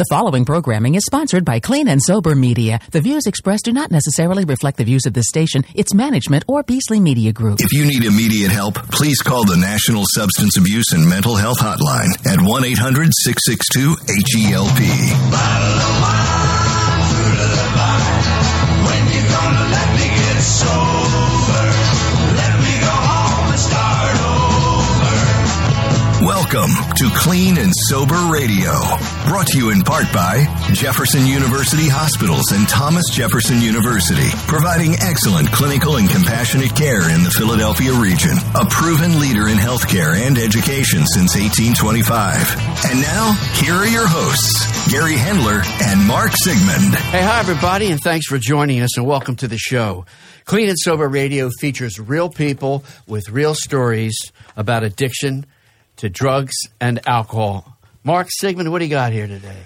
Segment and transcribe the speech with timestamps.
[0.00, 2.80] The following programming is sponsored by Clean and Sober Media.
[2.90, 6.62] The views expressed do not necessarily reflect the views of this station, its management, or
[6.62, 7.58] Beasley Media Group.
[7.60, 12.16] If you need immediate help, please call the National Substance Abuse and Mental Health Hotline
[12.26, 13.96] at 1 800 662
[14.48, 16.39] HELP.
[26.20, 28.76] Welcome to Clean and Sober Radio,
[29.24, 35.48] brought to you in part by Jefferson University Hospitals and Thomas Jefferson University, providing excellent
[35.50, 41.08] clinical and compassionate care in the Philadelphia region, a proven leader in healthcare and education
[41.08, 42.92] since 1825.
[42.92, 47.00] And now, here are your hosts, Gary Hendler and Mark Sigmund.
[47.16, 50.04] Hey, hi, everybody, and thanks for joining us, and welcome to the show.
[50.44, 54.20] Clean and Sober Radio features real people with real stories
[54.54, 55.46] about addiction
[56.00, 57.76] to drugs and alcohol.
[58.04, 59.56] Mark Sigmund, what do you got here today?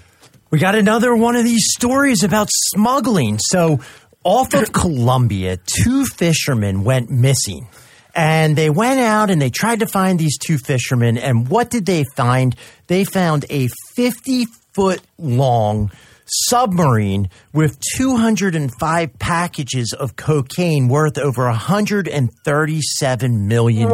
[0.51, 3.39] We got another one of these stories about smuggling.
[3.39, 3.79] So,
[4.23, 7.67] off of Colombia, two fishermen went missing.
[8.13, 11.17] And they went out and they tried to find these two fishermen.
[11.17, 12.55] And what did they find?
[12.87, 15.91] They found a 50 foot long
[16.25, 23.89] submarine with 205 packages of cocaine worth over $137 million.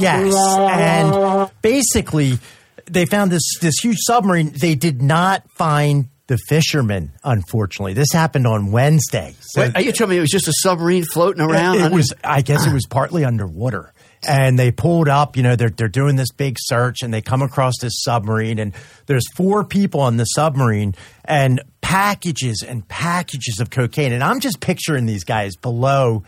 [0.00, 0.34] Yes.
[0.36, 2.38] And basically,
[2.86, 4.52] they found this, this huge submarine.
[4.54, 7.92] They did not find the fishermen, unfortunately.
[7.92, 9.34] This happened on Wednesday.
[9.40, 11.76] So Wait, are you telling me it was just a submarine floating around?
[11.76, 13.92] it under- was, I guess it was partly underwater.
[14.26, 17.42] And they pulled up, you know, they're, they're doing this big search and they come
[17.42, 18.72] across this submarine and
[19.06, 20.94] there's four people on the submarine
[21.24, 24.12] and packages and packages of cocaine.
[24.12, 26.24] And I'm just picturing these guys below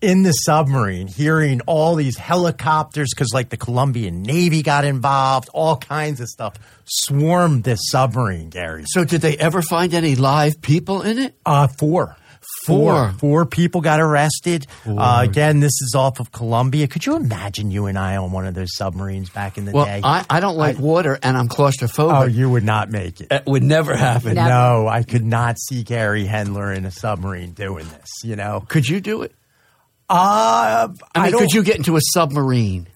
[0.00, 5.76] in the submarine, hearing all these helicopters because like the Colombian Navy got involved, all
[5.76, 8.84] kinds of stuff swarmed this submarine, Gary.
[8.86, 11.34] so, did they ever find any live people in it?
[11.44, 12.16] Uh, four.
[12.64, 13.10] Four.
[13.10, 13.12] Four.
[13.18, 14.66] Four people got arrested.
[14.86, 16.86] Uh, again, this is off of Colombia.
[16.88, 19.84] Could you imagine you and I on one of those submarines back in the Well,
[19.84, 20.00] day?
[20.02, 22.22] I, I don't like water and I'm claustrophobic.
[22.22, 23.28] oh, you would not make it.
[23.30, 24.34] It would never happen.
[24.34, 28.10] No, I could not see Gary Hendler in a submarine doing this.
[28.24, 29.32] You know, Could you do it?
[30.08, 32.86] uh, I mean, don't- could you get into a submarine?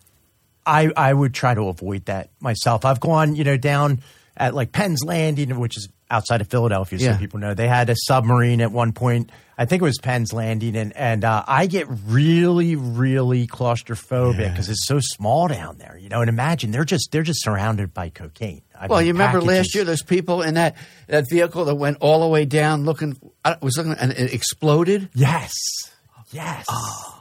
[0.67, 2.85] I, I would try to avoid that myself.
[2.85, 4.01] I've gone, you know, down
[4.37, 7.17] at like Penn's Landing, which is outside of Philadelphia, so Yeah.
[7.19, 7.55] people know.
[7.55, 9.31] They had a submarine at one point.
[9.57, 14.69] I think it was Penn's Landing, and and uh, I get really, really claustrophobic because
[14.71, 15.99] it's so small down there.
[16.01, 18.63] You know, and imagine they're just they're just surrounded by cocaine.
[18.75, 20.77] I Well, mean, you remember last year those people in that,
[21.09, 25.11] that vehicle that went all the way down looking, I was looking and it exploded?
[25.15, 25.53] Yes,
[26.33, 26.65] yes.
[26.71, 27.17] Oh.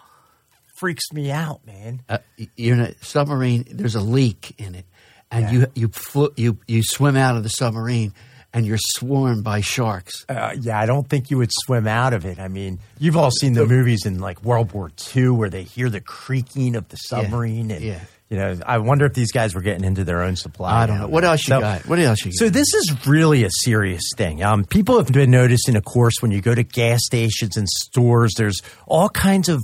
[0.75, 2.01] Freaks me out, man.
[2.07, 2.19] uh,
[2.55, 3.65] you're in a submarine.
[3.69, 4.85] There's a leak in it,
[5.31, 8.13] and you you flo- you you swim out of the submarine,
[8.53, 10.25] and you're swarmed by sharks.
[10.27, 12.39] Uh, yeah, I don't think you would swim out of it.
[12.39, 15.89] I mean, you've all seen the movies in like World War II where they hear
[15.89, 17.99] the creaking of the submarine, and yeah.
[18.29, 20.83] you know, I wonder if these guys were getting into their own supply.
[20.83, 21.85] I don't know what else you So- got.
[21.87, 22.37] What else you got?
[22.37, 24.43] So this is really a serious thing.
[24.43, 28.33] Um, people have been noticing, of course, when you go to gas stations and stores,
[28.35, 29.63] there's all kinds of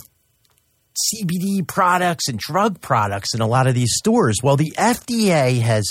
[1.14, 4.38] CBD products and drug products in a lot of these stores.
[4.42, 5.86] Well, the FDA has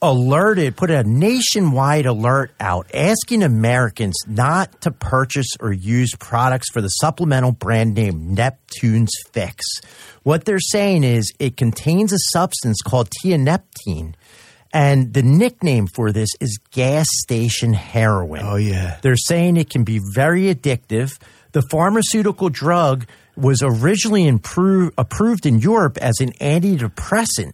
[0.00, 6.80] alerted, put a nationwide alert out asking Americans not to purchase or use products for
[6.80, 9.64] the supplemental brand name Neptune's Fix.
[10.22, 14.14] What they're saying is it contains a substance called tianeptine.
[14.72, 18.42] And the nickname for this is gas station heroin.
[18.44, 18.98] Oh, yeah.
[19.00, 21.16] They're saying it can be very addictive.
[21.56, 27.52] The pharmaceutical drug was originally impro- approved in Europe as an antidepressant.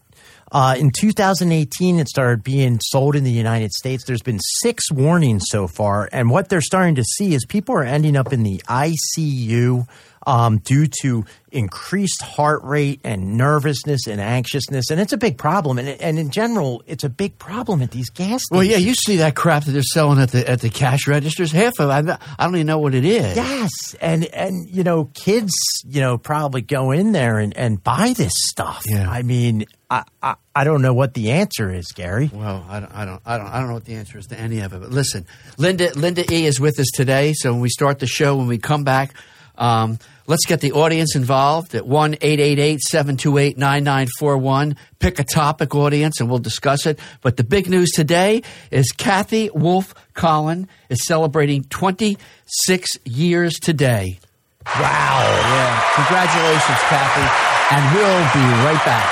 [0.51, 4.03] Uh, in 2018, it started being sold in the United States.
[4.05, 7.85] There's been six warnings so far, and what they're starting to see is people are
[7.85, 9.87] ending up in the ICU
[10.27, 15.79] um, due to increased heart rate and nervousness and anxiousness, and it's a big problem.
[15.79, 18.49] And, and in general, it's a big problem at these gas stations.
[18.51, 21.53] well, yeah, you see that crap that they're selling at the at the cash registers.
[21.53, 23.37] Half of it, I, don't even know what it is.
[23.37, 23.71] Yes,
[24.01, 25.53] and and you know, kids,
[25.87, 28.85] you know, probably go in there and, and buy this stuff.
[28.89, 29.11] Yeah.
[29.11, 32.31] I mean, I, I I don't know what the answer is, Gary.
[32.33, 34.39] Well, I don't, I don't, I don't, I don't know what the answer is to
[34.39, 34.81] any of it.
[34.81, 35.27] But listen,
[35.57, 37.33] Linda, Linda E is with us today.
[37.35, 39.15] So when we start the show, when we come back,
[39.63, 43.85] um, let's get the audience involved at one eight eight eight seven two eight nine
[43.85, 44.77] nine four one.
[44.99, 46.99] Pick a topic, audience, and we'll discuss it.
[47.21, 48.43] But the big news today
[48.73, 54.19] is Kathy Wolf Collin is celebrating twenty six years today.
[54.67, 55.23] Wow.
[55.23, 57.27] Yeah, congratulations, Kathy,
[57.75, 59.09] and we'll be right back.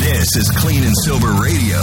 [0.00, 1.78] This is Clean and Sober Radio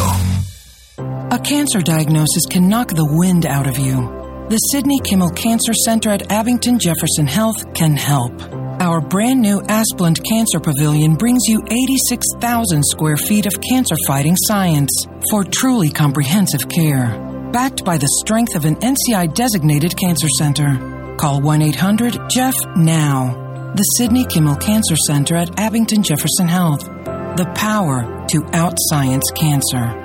[1.32, 4.25] A cancer diagnosis can knock the wind out of you.
[4.48, 8.32] The Sidney Kimmel Cancer Center at Abington Jefferson Health can help.
[8.80, 14.92] Our brand new Asplundh Cancer Pavilion brings you 86,000 square feet of cancer fighting science
[15.32, 17.50] for truly comprehensive care.
[17.52, 21.16] Backed by the strength of an NCI designated cancer center.
[21.18, 23.74] Call 1 800 Jeff now.
[23.76, 26.82] The Sidney Kimmel Cancer Center at Abington Jefferson Health.
[26.84, 30.05] The power to outscience cancer.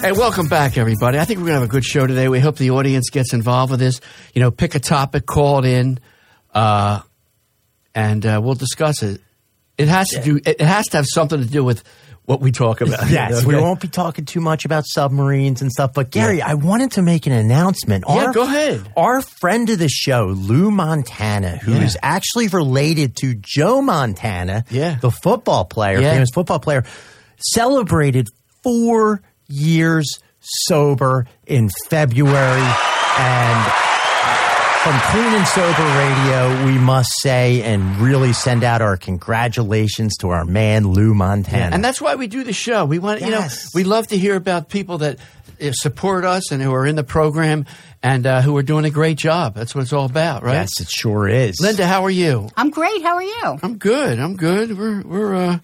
[0.00, 1.18] Hey, welcome back, everybody.
[1.18, 2.28] I think we're going to have a good show today.
[2.28, 4.00] We hope the audience gets involved with this.
[4.32, 6.00] You know, pick a topic, call it in,
[6.54, 7.02] uh,
[7.94, 9.20] and uh, we'll discuss it.
[9.76, 10.40] It has to do.
[10.42, 11.84] It has to have something to do with
[12.24, 13.08] what we talk about.
[13.10, 15.92] Yes, we won't be talking too much about submarines and stuff.
[15.94, 18.04] But Gary, I wanted to make an announcement.
[18.08, 18.90] Yeah, go ahead.
[18.96, 22.00] Our friend of the show, Lou Montana, who is Yeah.
[22.02, 24.96] actually related to Joe Montana, Yeah.
[25.00, 26.12] the football player, Yeah.
[26.14, 26.84] famous football player,
[27.38, 28.28] celebrated
[28.62, 32.62] four years sober in February,
[33.18, 33.91] and.
[34.82, 40.30] From Clean and Sober Radio, we must say and really send out our congratulations to
[40.30, 41.72] our man Lou Montana.
[41.72, 42.84] And that's why we do the show.
[42.84, 43.46] We want, you know,
[43.76, 45.20] we love to hear about people that
[45.60, 47.64] uh, support us and who are in the program
[48.02, 49.54] and uh, who are doing a great job.
[49.54, 50.54] That's what it's all about, right?
[50.54, 51.60] Yes, it sure is.
[51.60, 52.48] Linda, how are you?
[52.56, 53.02] I'm great.
[53.02, 53.58] How are you?
[53.62, 54.18] I'm good.
[54.18, 54.76] I'm good.
[54.76, 55.58] We're we're uh,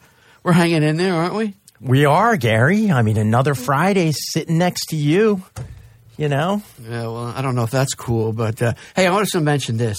[0.45, 1.55] we're hanging in there, aren't we?
[1.81, 2.93] we are, Gary.
[2.93, 5.43] I mean, another Friday sitting next to you.
[6.19, 7.03] You know, Yeah.
[7.03, 9.97] Well, I don't know if that's cool, but uh, hey, I wanted to mention this.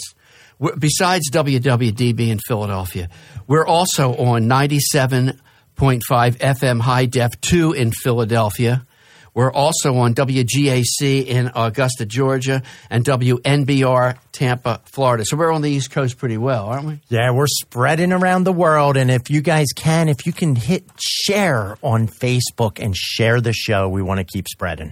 [0.60, 3.08] we besides WWDB in Philadelphia,
[3.48, 5.40] we're also on 97.5
[5.78, 8.86] FM high def 2 in Philadelphia.
[9.34, 15.24] We're also on WGAC in Augusta, Georgia, and WNBR Tampa, Florida.
[15.24, 17.00] So we're on the East Coast pretty well, aren't we?
[17.08, 18.98] yeah, we're spreading around the world.
[18.98, 23.54] And if you guys can, if you can hit share on Facebook and share the
[23.54, 24.92] show, we want to keep spreading.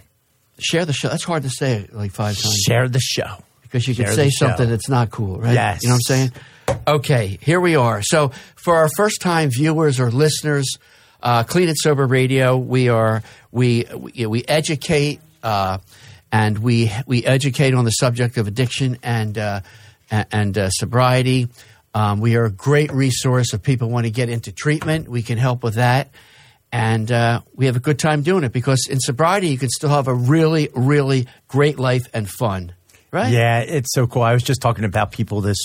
[0.59, 1.09] Share the show.
[1.09, 2.55] That's hard to say like five times.
[2.65, 3.43] Share the show.
[3.61, 5.53] because you can Share say something that's not cool, right?
[5.53, 5.83] Yes.
[5.83, 6.31] You know what I'm saying?
[6.87, 8.01] Okay, here we are.
[8.01, 10.77] So, for our first time viewers or listeners,
[11.21, 15.77] uh, Clean and Sober Radio, we are we we, we educate uh,
[16.31, 19.61] and we we educate on the subject of addiction and uh,
[20.09, 21.47] and uh, sobriety.
[21.93, 25.07] Um, we are a great resource if people want to get into treatment.
[25.07, 26.09] We can help with that.
[26.71, 29.89] And uh, we have a good time doing it because in sobriety, you can still
[29.89, 32.73] have a really, really great life and fun,
[33.11, 33.31] right?
[33.31, 34.21] Yeah, it's so cool.
[34.21, 35.57] I was just talking about people this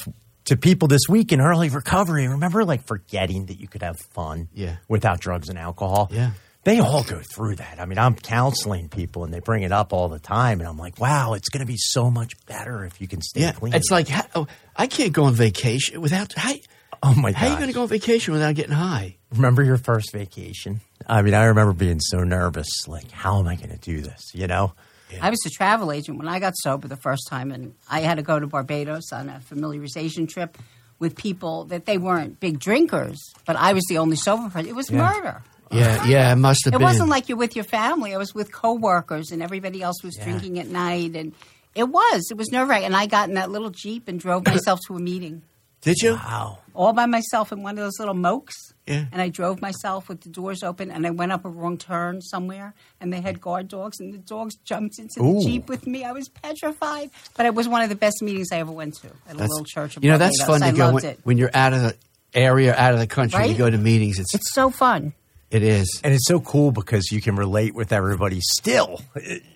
[0.45, 2.27] to people this week in early recovery.
[2.29, 4.77] Remember, like forgetting that you could have fun, Yeah.
[4.89, 6.09] without drugs and alcohol.
[6.13, 6.31] Yeah.
[6.65, 7.81] they all go through that.
[7.81, 10.79] I mean, I'm counseling people, and they bring it up all the time, and I'm
[10.79, 13.75] like, wow, it's going to be so much better if you can stay Yeah, clean.
[13.75, 14.47] it's like how, oh,
[14.77, 16.33] I can't go on vacation without.
[16.37, 16.55] How,
[17.03, 17.39] oh my God.
[17.39, 19.17] how are you going to go on vacation without getting high?
[19.33, 20.81] Remember your first vacation?
[21.07, 22.69] I mean, I remember being so nervous.
[22.87, 24.31] Like, how am I going to do this?
[24.35, 24.73] You know?
[25.21, 28.15] I was a travel agent when I got sober the first time, and I had
[28.17, 30.57] to go to Barbados on a familiarization trip
[30.99, 34.69] with people that they weren't big drinkers, but I was the only sober person.
[34.69, 35.43] It was murder.
[35.71, 36.85] Yeah, yeah, it must have It been.
[36.87, 38.15] wasn't like you're with your family.
[38.15, 41.35] I was with coworkers, and everybody else was drinking at night, and
[41.75, 42.29] it was.
[42.31, 42.87] It was nerve wracking.
[42.87, 45.43] And I got in that little jeep and drove myself to a meeting
[45.83, 46.13] Did you?
[46.15, 46.59] Wow.
[46.75, 48.55] all by myself in one of those little mokes.
[48.87, 49.05] Yeah.
[49.13, 52.21] And I drove myself with the doors open, and I went up a wrong turn
[52.23, 55.35] somewhere, and they had guard dogs, and the dogs jumped into Ooh.
[55.41, 56.05] the jeep with me.
[56.05, 59.09] I was petrified, but it was one of the best meetings I ever went to
[59.29, 59.97] at a little church.
[59.97, 60.61] In you know, that's Barbados.
[60.61, 61.21] fun to I go loved when, it.
[61.25, 61.97] when you're out of the
[62.35, 63.47] area, out of the country.
[63.49, 64.19] You go to meetings.
[64.19, 65.13] It's, It's so fun.
[65.51, 66.01] it is.
[66.03, 69.01] And it's so cool because you can relate with everybody still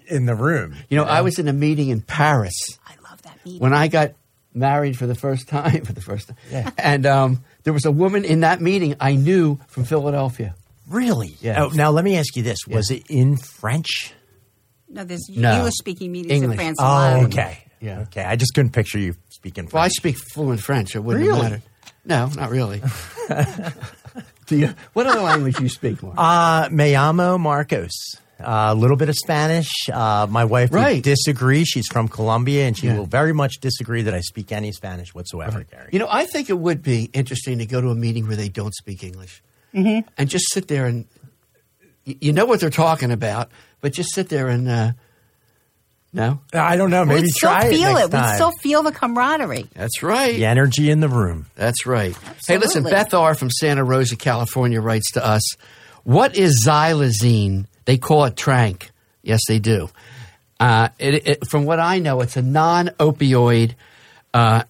[0.07, 0.75] in the room.
[0.89, 2.53] You know, I was in a meeting in Paris
[2.87, 3.61] I love that meeting.
[3.61, 4.13] when I got
[4.57, 5.85] married for the first time.
[5.85, 6.71] For the first time, Yeah.
[6.79, 10.55] and um, there was a woman in that meeting I knew from Philadelphia.
[10.89, 11.37] Really?
[11.41, 11.65] Yeah.
[11.65, 14.13] Oh, now let me ask you this: Was it in French?
[14.89, 15.57] no, there's No.
[15.57, 16.53] English speaking meetings English.
[16.53, 16.79] in France.
[16.81, 17.59] Oh, of okay.
[17.81, 18.01] Yeah.
[18.01, 18.25] Okay.
[18.25, 19.73] I just couldn't picture you speaking French.
[19.75, 20.97] Well, I speak fluent French.
[20.97, 21.41] It wouldn't Really?
[21.43, 21.63] have mattered.
[22.05, 22.81] No, not really.
[24.47, 24.75] Do you?
[24.93, 26.15] What other language do you speak, Mark?
[26.17, 27.91] Uh, me llamo Marcos.
[28.39, 29.71] Uh, a little bit of Spanish.
[29.91, 31.03] Uh, my wife would Right.
[31.03, 31.65] disagree.
[31.65, 32.99] She's from Colombia, and she Yeah.
[32.99, 35.89] will very much disagree that I speak any Spanish whatsoever, Gary.
[35.93, 38.51] You know, I think it would be interesting to go to a meeting where they
[38.51, 39.43] don't speak English
[39.75, 40.07] mm-hmm.
[40.19, 41.07] and just sit there and
[42.05, 43.51] you know what they're talking about,
[43.81, 44.93] but just sit there and uh,
[46.13, 47.05] no, I don't know.
[47.05, 48.05] Maybe We'd still try feel it.
[48.05, 48.13] it.
[48.13, 49.67] Next We'd still feel the camaraderie.
[49.75, 50.35] that's right.
[50.35, 51.47] the energy in the room.
[51.57, 52.17] That's right.
[52.47, 53.35] Hey, listen, Beth R.
[53.35, 55.43] from Santa Rosa, California writes to us
[56.05, 58.91] What is xylazine They call it Trank.
[59.23, 59.89] Yes, they do.
[60.61, 63.75] Uh, it, it, from what I know, it's a non-opioid
[64.35, 64.63] uh,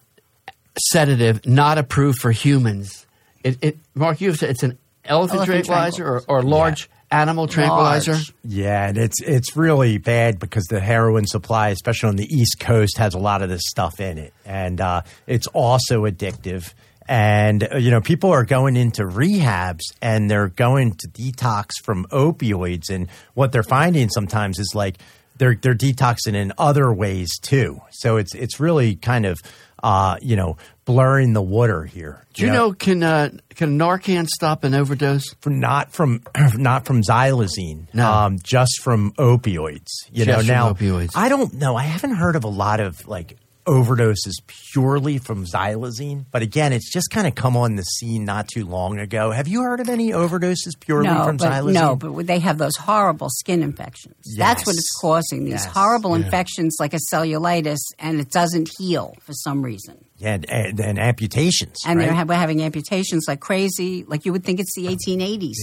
[0.77, 3.05] sedative, not approved for humans.
[3.43, 8.13] It, it, Mark, you said it's an elephant, Elephant tranquilizer or, or large animal tranquilizer.
[8.13, 8.33] Large.
[8.43, 12.97] Yeah, and it's it's really bad because the heroin supply, especially on the East Coast,
[12.97, 16.73] has a lot of this stuff in it, and uh, it's also addictive.
[17.07, 22.05] And uh, you know, people are going into rehabs and they're going to detox from
[22.07, 24.97] opioids, and what they're finding sometimes is like
[25.37, 27.79] they're they're detoxing in other ways too.
[27.91, 29.37] So it's it's really kind of
[29.81, 32.25] uh, you know blurring the water here.
[32.33, 35.33] Do you know, can uh, can Narcan stop an overdose?
[35.41, 36.23] from not from
[36.55, 38.11] not from xylazine, No.
[38.11, 39.87] um, just from opioids.
[40.11, 41.11] You Just from know, now opioids.
[41.15, 41.75] I don't know.
[41.75, 43.37] I haven't heard of a lot of like
[43.67, 48.47] overdoses purely from xylazine, but again, it's just kind of come on the scene not
[48.47, 49.29] too long ago.
[49.31, 51.73] Have you heard of any overdoses purely no, from but, xylazine?
[51.73, 54.15] no, but they have those horrible skin infections.
[54.37, 55.43] That's what it's causing.
[55.43, 55.65] These Yes.
[55.65, 59.97] horrible infections like a cellulitis, and it doesn't heal for some reason.
[60.17, 61.77] yeah, and, and, and amputations.
[61.85, 62.05] And right?
[62.05, 64.03] they're ha- we're having amputations like crazy.
[64.05, 65.57] Like you would think it's the 1880s.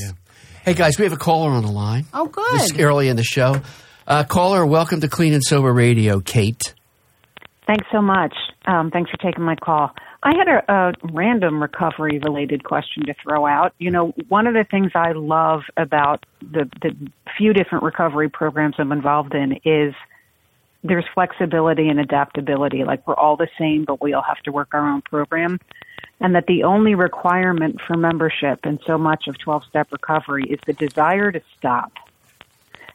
[0.65, 2.05] Hey guys, we have a caller on the line.
[2.15, 2.45] Oh, good.
[2.61, 3.63] This early in the show.
[4.07, 6.75] Uh, caller, welcome to Clean and Sober Radio, Kate.
[7.66, 8.35] Thanks so much.
[8.66, 9.94] Um, thanks for taking my call.
[10.23, 13.75] I had a, a random recovery related question to throw out.
[13.78, 16.94] You know, one of the things I love about the, the
[17.38, 19.94] few different recovery programs I'm involved in is
[20.83, 22.85] there's flexibility and adaptability.
[22.85, 25.59] Like we're all the same, but we all have to work our own program.
[26.21, 30.61] And that the only requirement for membership in so much of 12 step recovery is
[30.66, 31.92] the desire to stop.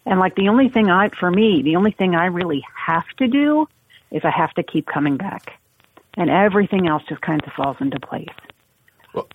[0.06, 3.28] And like the only thing I, for me, the only thing I really have to
[3.28, 3.68] do
[4.12, 5.54] is I have to keep coming back.
[6.18, 8.28] And everything else just kind of falls into place.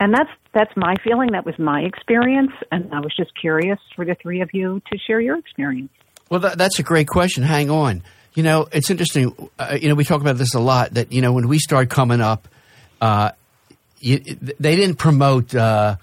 [0.01, 1.31] and that's that's my feeling.
[1.33, 4.99] That was my experience, and I was just curious for the three of you to
[4.99, 5.91] share your experience.
[6.31, 7.43] Well, that, that's a great question.
[7.43, 8.03] Hang on.
[8.35, 9.35] You know, it's interesting.
[9.59, 10.95] Uh, you know, we talk about this a lot.
[10.95, 12.49] That you know, when we started coming up,
[13.01, 13.31] uh,
[14.01, 14.19] you,
[14.59, 15.97] they didn't promote uh,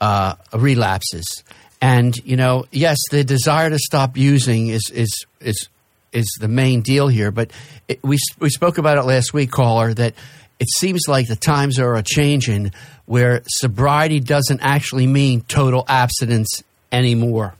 [0.00, 1.42] uh, relapses,
[1.80, 5.68] and you know, yes, the desire to stop using is is is
[6.12, 7.30] is the main deal here.
[7.30, 7.50] But
[7.88, 9.92] it, we we spoke about it last week, caller.
[9.94, 10.14] That
[10.58, 12.72] it seems like the times are a changing
[13.06, 17.54] where sobriety doesn't actually mean total abstinence anymore.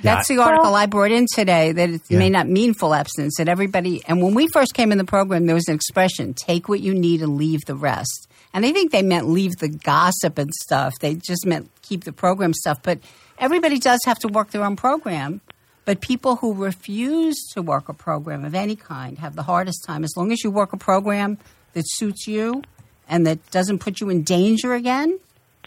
[0.00, 3.34] That's the article I brought in today that it may not mean full abstinence.
[3.38, 6.68] That everybody, and when we first came in the program, there was an expression: "Take
[6.68, 10.38] what you need and leave the rest." And I think they meant leave the gossip
[10.38, 10.94] and stuff.
[11.00, 12.78] They just meant keep the program stuff.
[12.82, 13.00] But
[13.38, 15.40] everybody does have to work their own program.
[15.88, 20.04] But people who refuse to work a program of any kind have the hardest time.
[20.04, 21.38] As long as you work a program
[21.72, 22.62] that suits you
[23.08, 25.18] and that doesn't put you in danger again,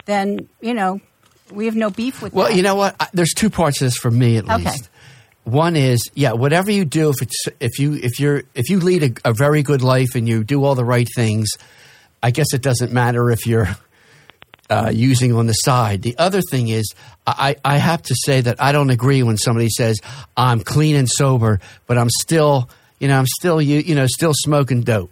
[0.04, 1.00] then you know
[1.50, 2.56] we have no beef with Well, that.
[2.56, 2.94] you know what?
[3.00, 4.58] I, there's two parts of this for me at Okay.
[4.58, 4.88] least.
[5.42, 9.02] One is, yeah, whatever you do, if it's if you if you're if you lead
[9.24, 11.48] a, a very good life and you do all the right things,
[12.22, 13.76] I guess it doesn't matter if you're
[14.70, 16.02] uh, using on the side.
[16.02, 16.94] The other thing is,
[17.26, 19.98] I, I have to say that I don't agree when somebody says
[20.36, 24.32] I'm clean and sober, but I'm still, you know, I'm still you, you know, still
[24.34, 25.10] smoking dope.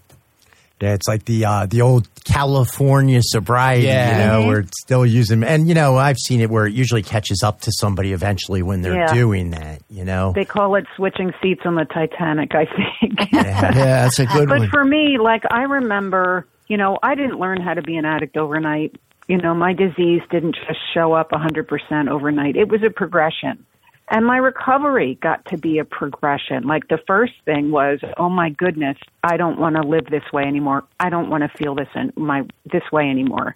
[0.80, 4.12] Yeah, it's like the uh, the old California sobriety, Yeah.
[4.12, 4.46] you know, Mhm.
[4.46, 5.42] where it's still using.
[5.44, 8.80] And you know, I've seen it where it usually catches up to somebody eventually when
[8.80, 9.12] they're Yeah.
[9.12, 9.82] doing that.
[9.90, 13.28] You know, They call it switching seats on the Titanic, I think.
[13.32, 14.68] Yeah, that's a good but one.
[14.70, 18.38] for me, like I remember, you know, I didn't learn how to be an addict
[18.38, 18.96] overnight.
[19.30, 22.56] You know, my disease didn't just show up 100% overnight.
[22.56, 23.64] It was a progression.
[24.10, 26.64] And my recovery got to be a progression.
[26.64, 30.42] Like the first thing was, oh my goodness, I don't want to live this way
[30.42, 30.82] anymore.
[30.98, 33.54] I don't want to feel this in my this way anymore.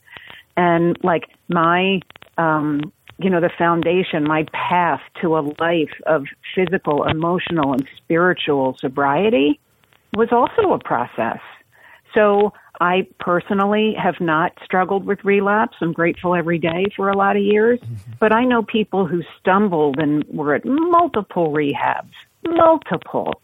[0.56, 2.02] And like my
[2.38, 8.76] um you know, the foundation, my path to a life of physical, emotional, and spiritual
[8.80, 9.58] sobriety
[10.16, 11.40] was also a process.
[12.14, 15.76] So I personally have not struggled with relapse.
[15.80, 17.78] I'm grateful every day for a lot of years.
[17.80, 18.12] Mm-hmm.
[18.18, 22.10] But I know people who stumbled and were at multiple rehabs,
[22.44, 23.40] multiple,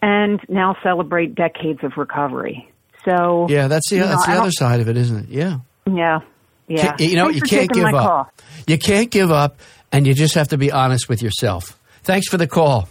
[0.00, 2.70] and now celebrate decades of recovery.
[3.04, 5.28] So Yeah, that's the you know, that's the other side of it, isn't it?
[5.28, 5.58] Yeah.
[5.86, 6.20] Yeah,
[6.68, 6.82] yeah.
[6.96, 7.92] Can't- you know, Thanks you can't give up.
[7.92, 8.30] call.
[8.66, 9.58] You can't give up,
[9.92, 11.78] and you just have to be honest with yourself.
[12.02, 12.88] Thanks for the call.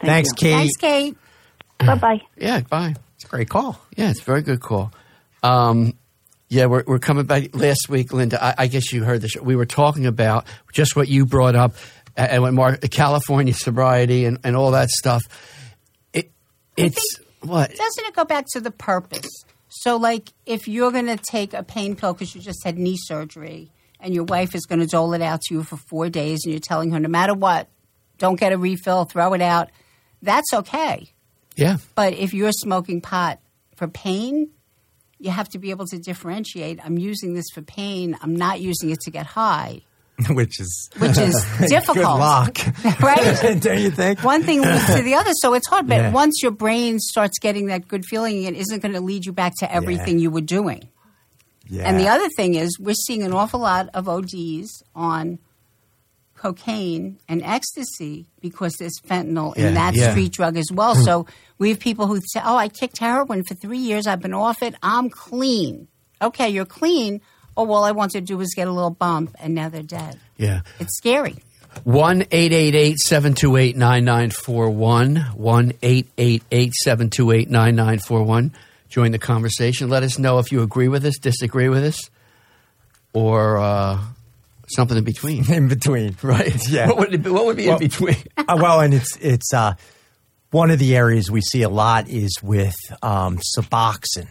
[0.00, 0.34] thanks, you.
[0.36, 0.54] Kate.
[0.56, 1.16] Thanks, Kate.
[1.78, 2.20] Bye bye.
[2.36, 2.94] Yeah, bye.
[3.16, 3.80] It's a great call.
[3.96, 4.92] Yeah, it's a very good call.
[5.42, 5.94] Um,
[6.48, 8.42] yeah, we're, we're coming back last week, Linda.
[8.42, 9.42] I, I guess you heard the show.
[9.42, 11.74] We were talking about just what you brought up,
[12.16, 15.22] and what Mark, California sobriety and, and all that stuff.
[16.12, 16.30] It,
[16.76, 17.70] it's what?
[17.70, 19.28] Doesn't it go back to the purpose?
[19.68, 22.96] So, like, if you're going to take a pain pill because you just had knee
[22.98, 23.70] surgery
[24.00, 26.52] and your wife is going to dole it out to you for four days, and
[26.52, 27.68] you're telling her no matter what,
[28.18, 29.70] don't get a refill, throw it out.
[30.22, 31.12] That's okay.
[31.56, 31.76] Yeah.
[31.94, 33.38] But if you're smoking pot
[33.76, 34.50] for pain,
[35.20, 36.80] you have to be able to differentiate.
[36.84, 38.16] I'm using this for pain.
[38.22, 39.82] I'm not using it to get high,
[40.30, 41.34] which is which is
[41.68, 41.96] difficult.
[41.96, 42.58] Good luck,
[43.00, 43.60] right?
[43.60, 44.24] Don't you think?
[44.24, 45.86] One thing leads to the other, so it's hard.
[45.86, 46.10] But Yeah.
[46.12, 49.52] once your brain starts getting that good feeling, it isn't going to lead you back
[49.60, 50.88] to everything you were doing.
[51.68, 51.84] Yeah.
[51.88, 55.38] And the other thing is, we're seeing an awful lot of ODs on
[56.40, 60.10] cocaine and ecstasy because there's fentanyl Yeah, in that yeah.
[60.10, 60.94] street drug as well.
[60.94, 61.26] so
[61.58, 64.06] we have people who say, "Oh, I kicked heroin for three years.
[64.06, 64.74] I've been off it.
[64.82, 65.88] I'm clean."
[66.22, 67.20] Okay, you're clean.
[67.56, 70.18] Oh, all I want to do was get a little bump, and now they're dead.
[70.38, 70.60] Yeah.
[70.78, 71.36] It's scary.
[71.84, 75.16] 1 888 728 9941.
[75.36, 78.52] 1 888 728 9941.
[78.88, 79.88] Join the conversation.
[79.88, 82.10] Let us know if you agree with us, disagree with us,
[83.12, 83.98] or uh,
[84.74, 85.50] something in between.
[85.52, 86.56] in between, Right?
[86.70, 86.88] Yeah.
[86.88, 88.16] What would, it be, what would be Well- in between?
[88.36, 89.74] Uh, well, and it's it's uh,
[90.50, 94.26] one of the areas we see a lot is with um, Suboxone,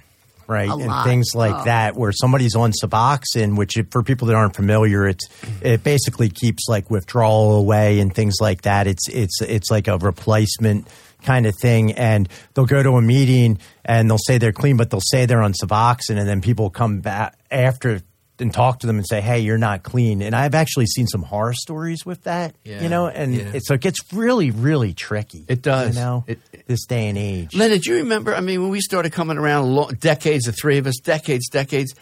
[0.48, 1.06] right, A and lot.
[1.06, 1.64] things like Oh.
[1.66, 5.26] that, where somebody's on Suboxone, which if- for people that aren't familiar, it's
[5.62, 8.88] it basically keeps like withdrawal away and things like that.
[8.88, 10.88] It's it's it's like a replacement
[11.24, 14.90] kind of thing, and they'll go to a meeting and they'll say they're clean, but
[14.90, 18.02] they'll say they're on Suboxone, and then people come back after.
[18.40, 21.24] And talk to them and say, "Hey, you're not clean." And I've actually seen some
[21.24, 22.82] horror stories with that, Yeah.
[22.82, 23.08] you know.
[23.08, 23.52] And Yeah.
[23.54, 25.44] it's so it gets really, really tricky.
[25.50, 25.96] It does.
[25.96, 27.54] you know, It- this day and age.
[27.54, 28.34] Linda, do you remember?
[28.34, 31.94] I mean, when we started coming around, lo- decades, the three of us, decades, decades,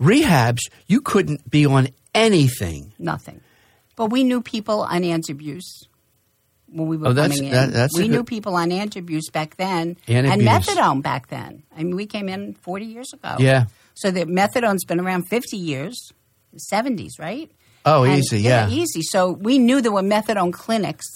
[0.00, 2.92] rehabs, you couldn't be on anything.
[2.98, 3.40] Nothing.
[3.96, 5.84] But we knew people on antabuse
[6.66, 7.54] when we were Oh, that's- coming in.
[7.54, 10.32] that- that's a we good- knew people on antabuse back then Antabuse.
[10.32, 11.62] and methadone back then.
[11.76, 13.36] I mean, we came in 40 years ago.
[13.38, 13.66] Yeah.
[13.94, 16.12] So the methadone's been around 50 years,
[16.72, 17.50] 70s, right?
[17.84, 18.68] Oh, And- easy, yeah.
[18.68, 19.02] easy.
[19.02, 21.06] So we knew there were methadone clinics,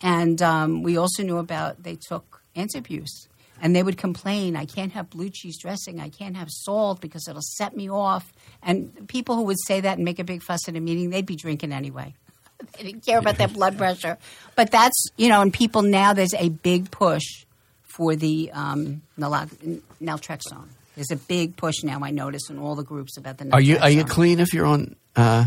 [0.00, 3.28] and um, we also knew about they took antabuse.
[3.62, 7.26] And they would complain, I can't have blue cheese dressing, I can't have salt because
[7.26, 8.30] it'll set me off.
[8.62, 11.24] And people who would say that and make a big fuss at a meeting, they'd
[11.24, 12.14] be drinking anyway.
[12.76, 14.18] they didn't care about their blood pressure.
[14.56, 17.46] But that's, you know, and people now, there's a big push
[17.82, 20.68] for the um, naltrexone.
[20.96, 23.52] There's a big push now, I notice, in all the groups about the naltrexone.
[23.54, 24.96] Are you are you clean if you're on?
[25.14, 25.46] Uh,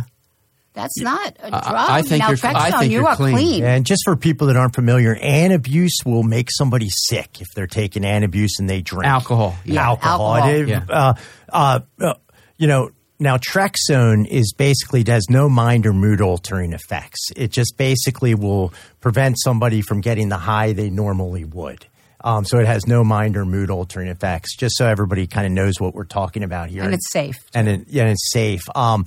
[0.74, 1.64] That's not a drug.
[1.66, 3.36] I- I think you're- naltrexone, I think you you're are clean.
[3.36, 3.64] clean.
[3.66, 8.04] And just for people that aren't familiar, antabuse will make somebody sick if they're taking
[8.04, 9.56] antabuse and they drink Alcohol.
[9.66, 10.36] Yeah, Alcohol.
[10.36, 10.54] alcohol.
[10.54, 10.84] It- Yeah.
[10.88, 11.14] uh,
[11.52, 12.14] uh, uh,
[12.58, 12.92] you know.
[13.22, 17.20] Naltrexone is basically it has no mind or mood altering effects.
[17.36, 21.86] It just basically will prevent somebody from getting the high they normally would.
[22.22, 24.56] Um, so it has no mind or mood altering effects.
[24.58, 27.36] Just so everybody kind of knows what we're talking about here, And it's safe.
[27.54, 28.64] and it, yeah, and it's safe.
[28.76, 29.06] Um,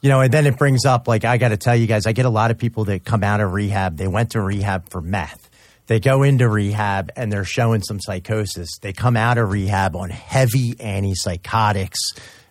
[0.00, 2.12] you know, and then it brings up like I got to tell you guys, I
[2.12, 3.96] get a lot of people that come out of rehab.
[3.98, 5.48] They went to rehab for meth.
[5.86, 8.68] They go into rehab and they're showing some psychosis.
[8.80, 11.98] They come out of rehab on heavy antipsychotics.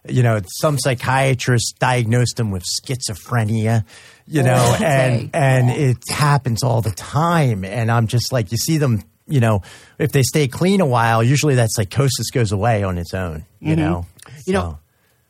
[0.08, 3.86] You know, some psychiatrists diagnosed them with schizophrenia.
[4.28, 7.66] You know, and and it happens all the time.
[7.66, 9.04] And I'm just like, you see them.
[9.30, 9.62] You know,
[9.98, 13.46] if they stay clean a while, usually that psychosis goes away on its own.
[13.60, 14.06] You know,
[14.46, 14.80] You know,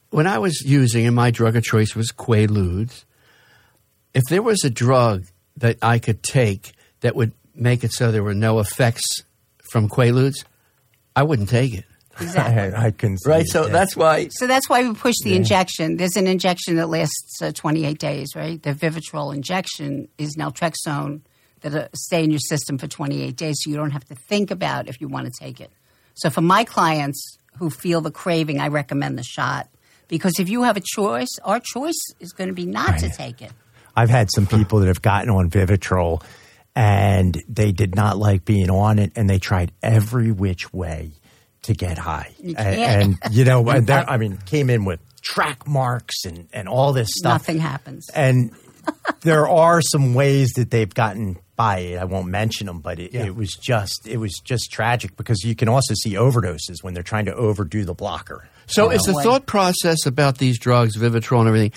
[0.10, 3.04] when I was using, and my drug of choice was Quaaludes,
[4.14, 5.26] if there was a drug
[5.58, 9.06] that I could take that would make it so there were no effects
[9.72, 10.46] from Quaaludes,
[11.16, 11.86] I wouldn't take it.
[12.20, 12.74] Exactly.
[12.80, 13.42] I, I couldn't see Right?
[13.46, 13.72] it, So yeah.
[13.74, 14.30] that's why.
[14.32, 15.98] So that's why we push the injection.
[15.98, 18.62] There's an injection that lasts uh, 28 days, right?
[18.62, 21.22] The Vivitrol injection is naltrexone
[21.62, 24.52] that uh, stay in your system for 28 days, so you don't have to think
[24.52, 25.72] about if you want to take it.
[26.16, 29.70] So for my clients who feel the craving, I recommend the shot
[30.08, 33.42] because if you have a choice, our choice is going to be not to take
[33.42, 33.52] it.
[33.96, 36.24] I've had some people that have gotten on Vivitrol
[36.76, 41.12] and they did not like being on it and they tried every which way
[41.64, 42.34] to get high.
[42.40, 46.68] You And, and, you know, and I mean, came in with track marks and, and
[46.68, 47.34] all this stuff.
[47.34, 48.10] Nothing happens.
[48.14, 48.52] And
[49.22, 51.98] there are some ways that they've gotten by it.
[51.98, 53.26] I won't mention them, but it, Yeah.
[53.26, 57.04] it was just it was just tragic because you can also see overdoses when they're
[57.04, 58.48] trying to overdo the blocker.
[58.68, 59.14] So You is know?
[59.14, 61.72] the thought process about these drugs, Vivitrol and everything,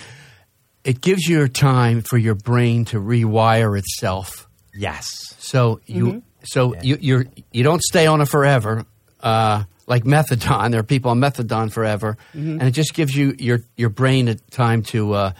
[0.83, 4.47] it gives you time for your brain to rewire itself.
[4.73, 5.09] yes.
[5.39, 8.85] So you so you you're you don't stay on it forever,
[9.21, 10.71] uh, like methadone.
[10.71, 14.35] There are people on methadone forever, and it just gives you your your brain a
[14.35, 15.31] time to uh,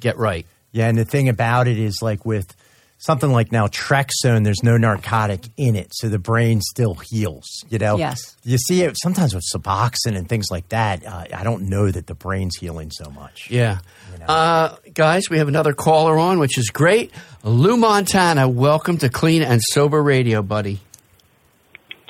[0.00, 0.46] get right.
[0.72, 2.54] Yeah, and the thing about it is like with
[2.98, 7.46] something like naltrexone, there's no narcotic in it, so the brain still heals.
[7.70, 8.36] You know, Yes.
[8.44, 11.06] You see it sometimes with Suboxone and things like that.
[11.06, 13.50] Uh, I don't know that the brain's healing so much.
[13.50, 13.78] Yeah.
[14.26, 17.12] Uh, guys, we have another caller on, which is great.
[17.44, 20.80] Lou Montana, welcome to Clean and Sober Radio, buddy.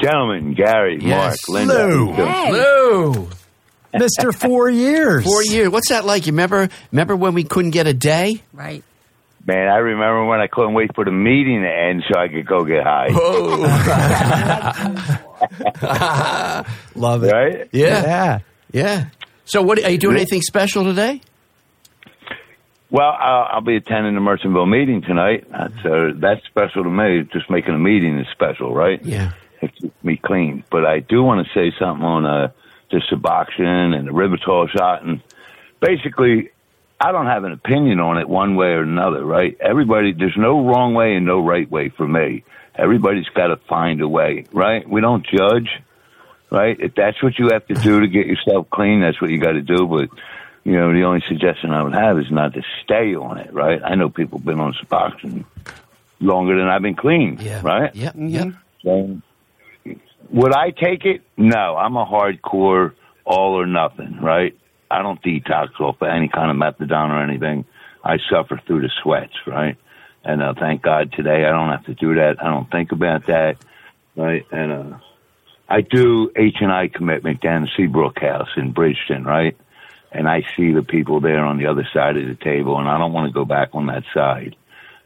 [0.03, 1.37] Gentlemen, Gary, Yes.
[1.49, 1.87] Mark, Linda.
[1.87, 2.13] Lou.
[2.13, 2.53] Hey.
[2.53, 3.29] Lou,
[3.99, 5.25] Mister Four Years.
[5.25, 5.71] four years.
[5.71, 6.27] What's that like?
[6.27, 6.69] You remember?
[6.93, 8.43] Remember when we couldn't get a day?
[8.53, 8.85] Right.
[9.47, 12.45] Man, I remember when I couldn't wait for the meeting to end so I could
[12.47, 13.09] go get high.
[16.95, 17.33] Love it.
[17.33, 17.69] Right?
[17.73, 18.39] Yeah, Yeah.
[18.73, 19.07] yeah.
[19.47, 20.17] So, what are you doing?
[20.17, 21.23] Anything special today?
[22.91, 25.47] Well, I'll, I'll be attending the Merchantville meeting tonight.
[25.51, 27.27] That's, uh, that's special to me.
[27.33, 29.03] Just making a meeting is special, right?
[29.05, 29.33] Yeah.
[29.63, 30.65] It keeps me clean.
[30.71, 32.49] But I do want to say something on uh,
[32.91, 35.03] the Suboxone and the Vivitrol shot.
[35.05, 35.21] And
[35.81, 36.51] basically,
[37.01, 39.57] I don't have an opinion on it one way or another, right?
[39.61, 42.45] Everybody, there's no wrong way and no right way for me.
[42.75, 44.89] Everybody's got to find a way, right?
[44.89, 45.69] We don't judge,
[46.51, 46.79] right?
[46.79, 49.53] If that's what you have to do to get yourself clean, that's what you got
[49.53, 49.87] to do.
[49.87, 50.09] But,
[50.65, 53.81] you know, the only suggestion I would have is not to stay on it, right?
[53.85, 55.45] I know people have been on Suboxone
[56.21, 57.61] longer than I've been clean, Yeah.
[57.63, 57.95] right?
[57.95, 58.51] Yeah, yeah.
[58.85, 59.21] So,
[60.31, 61.23] would I take it?
[61.37, 62.93] No, I'm a hardcore
[63.25, 64.57] all or nothing, right?
[64.91, 67.65] I don't detox off of any kind of methadone or anything.
[68.03, 69.77] I suffer through the sweats, right?
[70.25, 72.43] And uh, thank God today I don't have to do that.
[72.43, 73.57] I don't think about that,
[74.17, 74.45] right?
[74.51, 74.99] And uh,
[75.69, 79.57] I do H and I commitment down at Seabrook House in Bridgeton, right?
[80.11, 82.97] And I see the people there on the other side of the table, and I
[82.97, 84.57] don't want to go back on that side,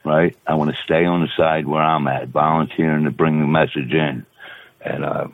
[0.04, 0.36] right?
[0.46, 3.92] I want to stay on the side where I'm at, volunteering to bring the message
[3.92, 4.24] in.
[4.84, 5.26] And uh,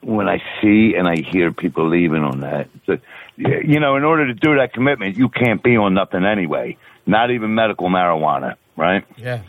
[0.00, 3.00] when I see and I hear people leaving on that, a-
[3.36, 7.30] you know, in order to do that commitment, you can't be on nothing anyway, not
[7.30, 9.04] even medical marijuana, right?
[9.16, 9.42] Yeah.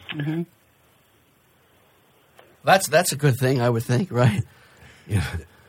[2.64, 4.44] That's that's a good thing, I would think, right?
[5.08, 5.26] Yeah.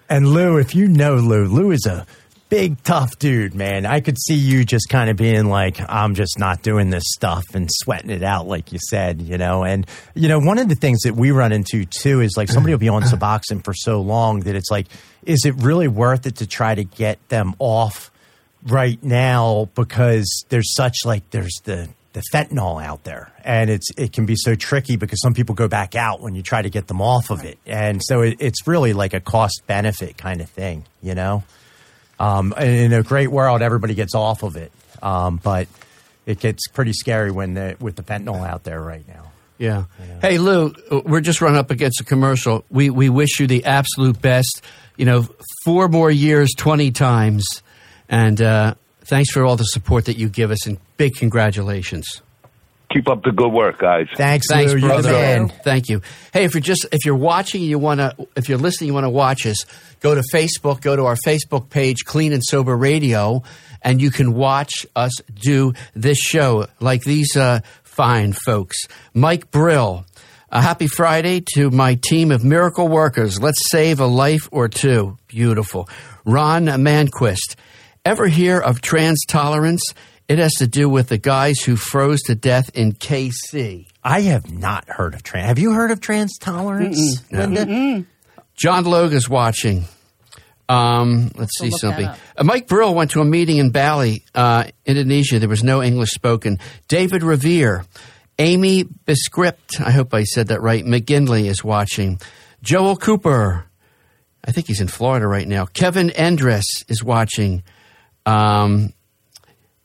[0.08, 2.04] And Lou, if you know Lou, Lou is a
[2.50, 3.86] big tough dude, man.
[3.86, 7.44] I could see you just kind of being like, I'm just not doing this stuff
[7.54, 9.64] and sweating it out, like you said, you know.
[9.64, 12.74] And you know, one of the things that we run into too is like somebody
[12.74, 14.88] will be on Suboxone for so long that it's like,
[15.24, 18.10] is it really worth it to try to get them off
[18.66, 24.12] right now because there's such like there's the the fentanyl out there and it's it
[24.12, 26.88] can be so tricky because some people go back out when you try to get
[26.88, 30.50] them off of it and so it, it's really like a cost benefit kind of
[30.50, 31.42] thing you know
[32.20, 34.70] um, in a great world everybody gets off of it
[35.02, 35.66] um, but
[36.26, 39.24] it gets pretty scary when the with the fentanyl out there right now
[39.98, 40.16] Yeah.
[40.22, 40.72] Hey, Lou,
[41.04, 42.64] we're just running up against a commercial.
[42.70, 44.62] We we wish you the absolute best.
[44.96, 45.28] You know,
[45.66, 47.62] four more years, twenty times,
[48.08, 52.22] and uh, thanks for all the support that you give us, and big congratulations.
[52.92, 54.06] Keep up the good work, guys.
[54.16, 55.12] thanks, Thanks, Lou, you're the brother.
[55.12, 55.48] man.
[55.48, 56.02] Thank you.
[56.32, 59.04] Hey, if you're just if you're watching, you want to if you're listening, you want
[59.04, 59.64] to watch us.
[60.00, 60.80] Go to Facebook.
[60.80, 63.42] Go to our Facebook page, Clean and Sober Radio,
[63.82, 68.76] and you can watch us do this show like these uh, fine folks.
[69.14, 70.04] Mike Brill.
[70.52, 73.40] A happy Friday to my team of miracle workers.
[73.40, 75.16] Let's save a life or two.
[75.28, 75.88] Beautiful.
[76.24, 77.54] Ron Manquist.
[78.04, 79.94] Ever hear of trans tolerance?
[80.30, 83.88] It has to do with the guys who froze to death in KC.
[84.04, 85.48] I have not heard of trans.
[85.48, 88.04] Have you heard of trans tolerance, Linda?
[88.54, 89.86] John Logue is watching.
[90.68, 92.06] Um, let's see something.
[92.06, 95.40] Uh, Mike Brill went to a meeting in Bali, uh, Indonesia.
[95.40, 96.60] There was no English spoken.
[96.86, 97.84] David Revere,
[98.38, 100.84] Amy Biscript, I hope I said that right.
[100.84, 102.20] McGinley is watching.
[102.62, 103.64] Joel Cooper,
[104.44, 105.66] I think he's in Florida right now.
[105.66, 107.64] Kevin Endress is watching.
[108.24, 108.92] Um,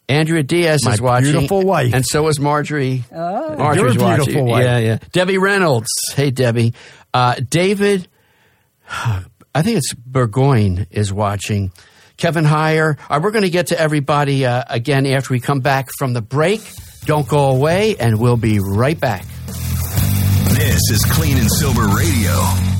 [0.07, 1.31] Andrea Diaz My is watching.
[1.31, 1.93] beautiful wife.
[1.93, 3.03] And so is Marjorie.
[3.11, 3.55] Oh.
[3.57, 4.45] Marjorie's Your beautiful watching.
[4.45, 4.63] wife.
[4.65, 4.97] Yeah, yeah.
[5.11, 5.87] Debbie Reynolds.
[6.13, 6.73] Hey, Debbie.
[7.13, 8.07] Uh, David,
[8.89, 11.71] I think it's Burgoyne is watching.
[12.17, 12.97] Kevin Heyer.
[13.09, 16.13] All right, we're going to get to everybody uh, again after we come back from
[16.13, 16.61] the break.
[17.05, 19.25] Don't go away, and we'll be right back.
[20.55, 22.74] This is Clean and Sober Radio.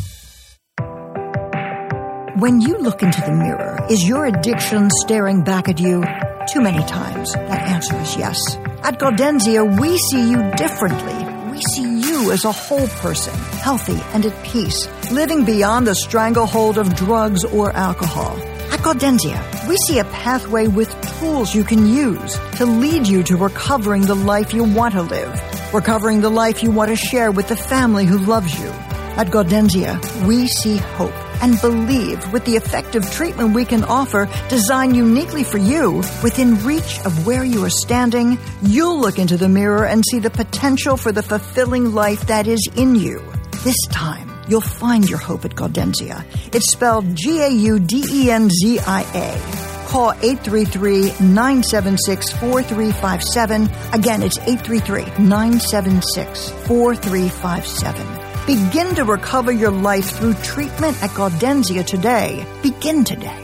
[2.38, 6.04] When you look into the mirror, is your addiction staring back at you?
[6.52, 7.32] Too many times.
[7.32, 8.38] That answer is yes.
[8.84, 11.16] At Gaudenzia, we see you differently.
[11.54, 16.78] We see you as a whole person, healthy and at peace, living beyond the stranglehold
[16.78, 18.36] of drugs or alcohol.
[18.74, 23.38] At Gaudenzia, we see a pathway with tools you can use to lead you to
[23.38, 27.48] recovering the life you want to live, recovering the life you want to share with
[27.48, 28.68] the family who loves you.
[29.16, 31.14] At Gaudenzia, we see hope
[31.46, 37.00] and believe with the effective treatment we can offer, designed uniquely for you, within reach
[37.06, 41.12] of where you are standing, you'll look into the mirror and see the potential for
[41.12, 43.22] the fulfilling life that is in you.
[43.64, 46.26] This time, you'll find your hope at Gaudenzia.
[46.52, 49.88] It's spelled G A U D E N Z I A.
[49.88, 53.70] Call 833 976 4357.
[53.94, 58.25] Again, it's 833 976 4357.
[58.46, 62.46] Begin to recover your life through treatment at Gaudenzia today.
[62.62, 63.42] Begin today.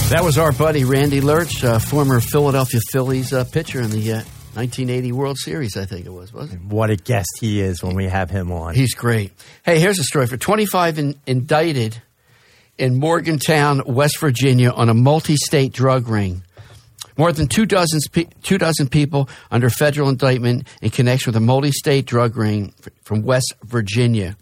[0.09, 4.23] That was our buddy Randy Lerch, uh, former Philadelphia Phillies uh, pitcher in the uh,
[4.59, 6.67] 1980 World Series, I think it was, wasn't it?
[6.67, 8.75] What a guest he is when we have him on.
[8.75, 9.31] He's great.
[9.63, 12.01] Hey, here's a story for 25 in, indicted
[12.77, 16.43] in Morgantown, West Virginia, on a multi-state drug ring.
[17.15, 18.01] More than two dozen,
[18.43, 23.53] two dozen people under federal indictment in connection with a multi-state drug ring from West
[23.63, 24.35] Virginia.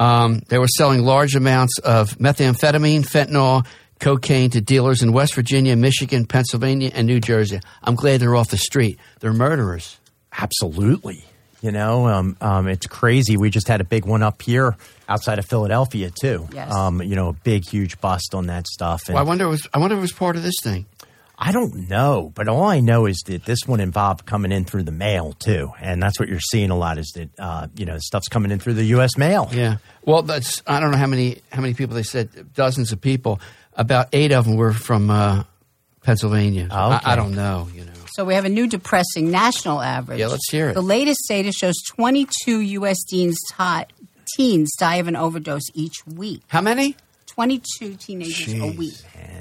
[0.00, 3.64] Um, they were selling large amounts of methamphetamine, fentanyl,
[4.02, 7.60] cocaine to dealers in West Virginia, Michigan, Pennsylvania, and New Jersey.
[7.82, 8.98] I'm glad they're off the street.
[9.20, 9.98] They're murderers.
[10.36, 11.24] Absolutely.
[11.60, 13.36] You know, um, um, it's crazy.
[13.36, 14.76] We just had a big one up here
[15.08, 16.48] outside of Philadelphia too.
[16.52, 16.74] Yes.
[16.74, 19.02] Um, you know, a big, huge bust on that stuff.
[19.06, 19.44] And Well, I wonder.
[19.44, 20.86] If it was, I wonder if it was part of this thing.
[21.38, 24.84] I don't know, but all I know is that this one involved coming in through
[24.84, 26.98] the mail too, and that's what you're seeing a lot.
[26.98, 29.16] Is that uh, you know stuff's coming in through the U.S.
[29.16, 29.48] mail?
[29.52, 29.78] Yeah.
[30.04, 30.62] Well, that's.
[30.66, 32.54] I don't know how many how many people they said.
[32.54, 33.40] Dozens of people.
[33.74, 35.44] About eight of them were from uh,
[36.02, 36.68] Pennsylvania.
[36.70, 37.06] So I, Okay.
[37.10, 37.68] I don't know.
[37.74, 37.92] You know.
[38.14, 40.18] So we have a new depressing national average.
[40.20, 40.74] Yeah, let's hear it.
[40.74, 43.02] The latest data shows 22 U.S.
[43.08, 43.84] teens, ti-
[44.36, 46.42] teens die of an overdose each week.
[46.48, 46.94] How many?
[47.28, 48.94] 22 teenagers a Jeez, week.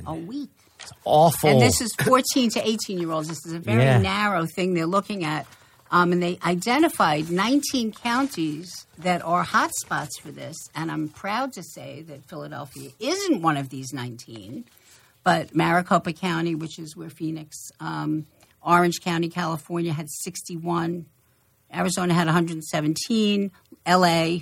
[0.08, 0.50] A week.
[0.80, 1.50] It's awful.
[1.50, 3.28] And this is 14 to 18 year olds.
[3.28, 3.98] This is a very Yeah.
[4.00, 5.46] narrow thing they're looking at.
[5.94, 10.56] Um, and they identified 19 counties that are hotspots for this.
[10.74, 14.64] And I'm proud to say that Philadelphia isn't one of these 19,
[15.24, 18.26] but Maricopa County, which is where Phoenix, um,
[18.62, 21.08] Orange County, California, had 61.
[21.74, 23.52] Arizona had 117.
[23.86, 24.38] LA,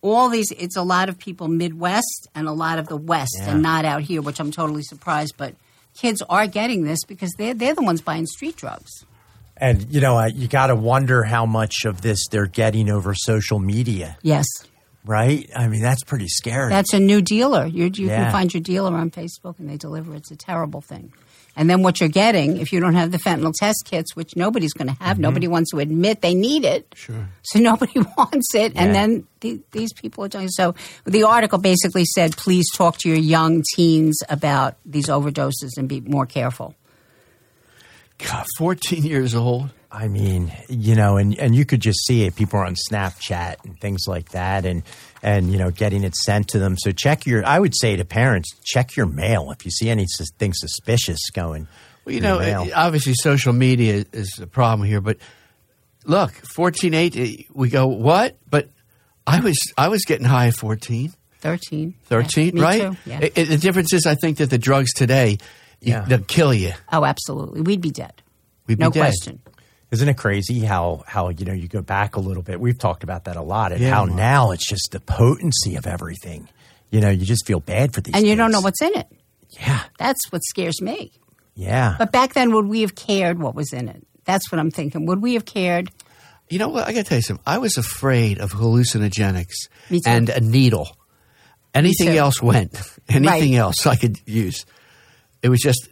[0.00, 3.50] all these, it's a lot of people Midwest and a lot of the West Yeah.
[3.50, 5.34] and not out here, which I'm totally surprised.
[5.36, 5.54] But
[5.96, 9.04] kids are getting this because they're, they're the ones buying street drugs.
[9.56, 13.58] And you know, you got to wonder how much of this they're getting over social
[13.58, 14.46] media, Yes.
[15.04, 15.48] right?
[15.54, 16.70] I mean, that's pretty scary.
[16.70, 17.66] That's a new dealer.
[17.66, 18.24] you you Yeah.
[18.24, 20.14] can find your dealer on Facebook and they deliver.
[20.14, 21.12] It's a terrible thing.
[21.56, 24.72] And then what you're getting, if you don't have the fentanyl test kits, which nobody's
[24.72, 25.22] going to have, mm-hmm.
[25.22, 26.92] nobody wants to admit they need it.
[26.96, 27.28] Sure.
[27.42, 28.74] So nobody wants it.
[28.74, 28.82] Yeah.
[28.82, 30.74] And then the, these people are doing so.
[31.04, 36.00] The article basically said, please talk to your young teens about these overdoses and be
[36.00, 36.74] more careful.
[38.18, 39.70] God, 14 years old.
[39.90, 42.34] I mean, you know, and, and you could just see it.
[42.34, 44.82] People are on Snapchat and things like that, and
[45.22, 46.76] and you know, getting it sent to them.
[46.76, 47.46] So check your.
[47.46, 51.68] I would say to parents, check your mail if you see anything suspicious going.
[52.04, 52.62] Well, you know, the mail.
[52.64, 55.18] it- obviously social media is a problem here, but
[56.04, 58.36] look, 14, 8, eh, we go, what?
[58.50, 58.68] But
[59.26, 61.94] I was I was getting high at 14, 13.
[62.04, 62.80] 13, Yeah, me right?
[62.82, 62.96] too.
[63.06, 63.20] Yeah.
[63.22, 65.36] It- it- the difference is I think that the drugs today, you-
[65.90, 66.04] Yeah.
[66.06, 66.72] they'll kill you.
[66.92, 67.60] oh, absolutely.
[67.62, 68.22] We'd be dead.
[68.66, 69.00] We'd be no dead.
[69.00, 69.40] question.
[69.90, 72.58] Isn't it crazy how how you know you go back a little bit?
[72.60, 74.16] We've talked about that a lot, and Yeah, how Mark.
[74.16, 76.48] now it's just the potency of everything.
[76.90, 78.14] You know, you just feel bad for these.
[78.14, 79.06] And you don't know what's in it.
[79.50, 81.12] Yeah, That's what scares me.
[81.54, 81.94] yeah.
[81.98, 84.04] But back then, would we have cared what was in it?
[84.24, 85.06] That's what I'm thinking.
[85.06, 85.90] Would we have cared?
[86.48, 86.88] You know what?
[86.88, 87.42] I got to tell you something.
[87.46, 90.10] I was afraid of hallucinogenics Me too.
[90.10, 90.88] and a needle.
[91.72, 92.18] Anything too.
[92.18, 92.74] else went.
[93.08, 93.58] Anything Right.
[93.58, 94.64] else I could use.
[95.44, 95.88] It was just,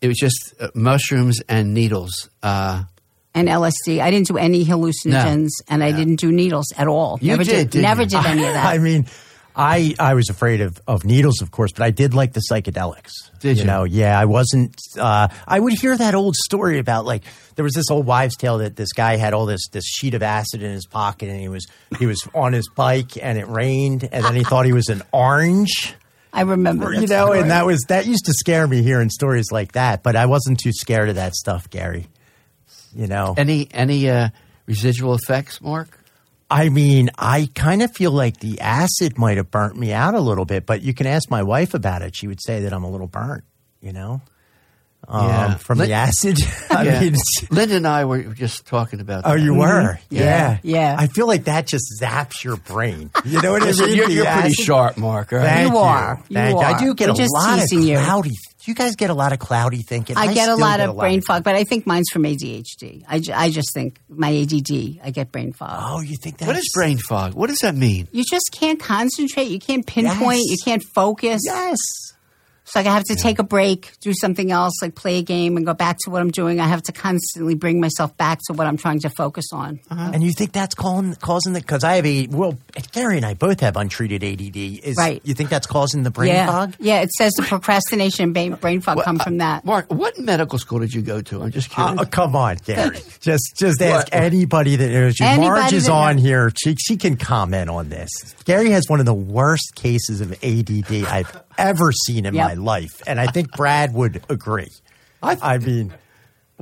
[0.00, 2.30] it was just uh, mushrooms and needles.
[2.42, 2.84] Uh,
[3.34, 4.00] And LSD.
[4.00, 7.18] I didn't do any hallucinogens, and I didn't do needles at all.
[7.20, 8.08] You never did, didn't never you?
[8.08, 8.66] did any of that.
[8.66, 9.06] I mean,
[9.56, 13.10] I I was afraid of, of needles, of course, but I did like the psychedelics.
[13.40, 13.64] Did you?
[13.64, 13.82] know?
[13.84, 14.76] Yeah, I wasn't.
[14.96, 17.24] Uh, I would hear that old story about like
[17.56, 20.22] there was this old wives' tale that this guy had all this this sheet of
[20.22, 21.66] acid in his pocket, and he was
[21.98, 25.02] he was on his bike, and it rained, and then he thought he was an
[25.12, 25.94] orange.
[26.32, 26.92] I remember.
[26.92, 27.40] You know, story.
[27.40, 30.02] and that was that used to scare me hearing stories like that.
[30.02, 32.06] But I wasn't too scared of that stuff, Gary.
[32.94, 34.30] You know, any any uh,
[34.66, 35.98] residual effects, Mark?
[36.50, 40.20] I mean, I kind of feel like the acid might have burnt me out a
[40.20, 42.16] little bit, but you can ask my wife about it.
[42.16, 43.44] She would say that I'm a little burnt,
[43.82, 44.22] you know?
[45.06, 45.54] Um, Yeah.
[45.56, 46.38] from Lin- the acid.
[46.70, 47.00] I Yeah.
[47.00, 47.14] mean,
[47.50, 49.22] Linda and I were just talking about.
[49.26, 49.40] oh, that.
[49.40, 50.14] you were, Mm-hmm.
[50.14, 50.58] Yeah.
[50.62, 50.78] yeah.
[50.78, 50.96] Yeah.
[50.98, 53.10] I feel like that just zaps your brain.
[53.24, 53.94] You know what I mean?
[53.96, 55.32] you're, you're pretty sharp, Mark.
[55.32, 55.46] all right?
[55.46, 56.22] Thank You are.
[56.28, 56.78] You Thank I are.
[56.80, 57.96] do get We're a just lot of teasing you.
[57.98, 58.30] cloudy.
[58.30, 60.16] Do you guys get a lot of cloudy thinking?
[60.18, 63.02] I get a lot get of brain fog, but I think mine's from ADHD.
[63.08, 65.70] I, ju- I just think my ADD, I get brain fog.
[65.80, 67.32] Oh, you think that's What is brain fog?
[67.34, 68.08] What does that mean?
[68.12, 69.44] You just can't concentrate.
[69.48, 70.40] You can't pinpoint.
[70.40, 70.50] Yes.
[70.50, 71.40] You can't focus.
[71.46, 71.78] Yes.
[72.68, 75.56] So like I have to take a break, do something else, like play a game
[75.56, 76.60] and go back to what I'm doing.
[76.60, 79.80] I have to constantly bring myself back to what I'm trying to focus on.
[79.90, 82.58] And you think that's causing causing the because I have a well,
[82.92, 84.56] Gary and I both have untreated ADD.
[84.56, 85.22] Is Right.
[85.24, 86.46] You think that's causing the brain yeah.
[86.46, 86.74] fog?
[86.78, 89.64] Yeah, it says the procrastination and brain, brain fog Well, come uh, from that.
[89.64, 91.42] Mark, what medical school did you go to?
[91.42, 91.96] I'm just curious.
[91.98, 92.98] Oh, come on, Gary.
[93.20, 94.14] just just ask What?
[94.14, 95.26] anybody that knows you.
[95.26, 96.52] Anybody Marge is on knows- here.
[96.62, 98.10] She she can comment on this.
[98.44, 102.46] Gary has one of the worst cases of ADD I've ever seen in Yep.
[102.48, 104.70] my life, and I think Brad would agree.
[105.22, 105.92] I- I mean,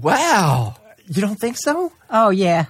[0.00, 0.76] wow.
[1.06, 1.92] you don't think so?
[2.10, 2.66] Oh yeah.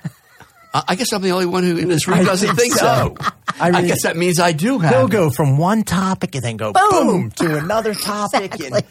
[0.74, 2.74] I I guess I'm the only one who in this room I doesn't think think
[2.74, 3.14] so.
[3.18, 3.30] so.
[3.58, 4.92] I, I guess that means I do have.
[4.94, 7.30] He'll go from one topic and then go boom, Boom.
[7.36, 8.54] to another topic.
[8.54, 8.66] Exactly.
[8.78, 8.84] And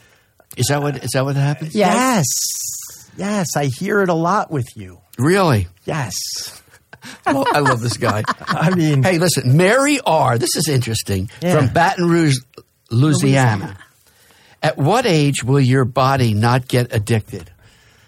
[0.57, 1.03] Is that what?
[1.03, 1.75] Is that what happens?
[1.75, 2.25] Yes.
[2.25, 4.99] yes, yes, I hear it a lot with you.
[5.19, 5.67] Really?
[5.85, 6.15] Yes,
[7.25, 8.23] Well, I love this guy.
[8.47, 10.37] I mean, Hey, listen, Mary R.
[10.39, 11.55] This is interesting Yeah.
[11.57, 12.39] from Baton Rouge,
[12.89, 13.77] Louisiana.
[14.61, 17.51] At what age will your body not get addicted?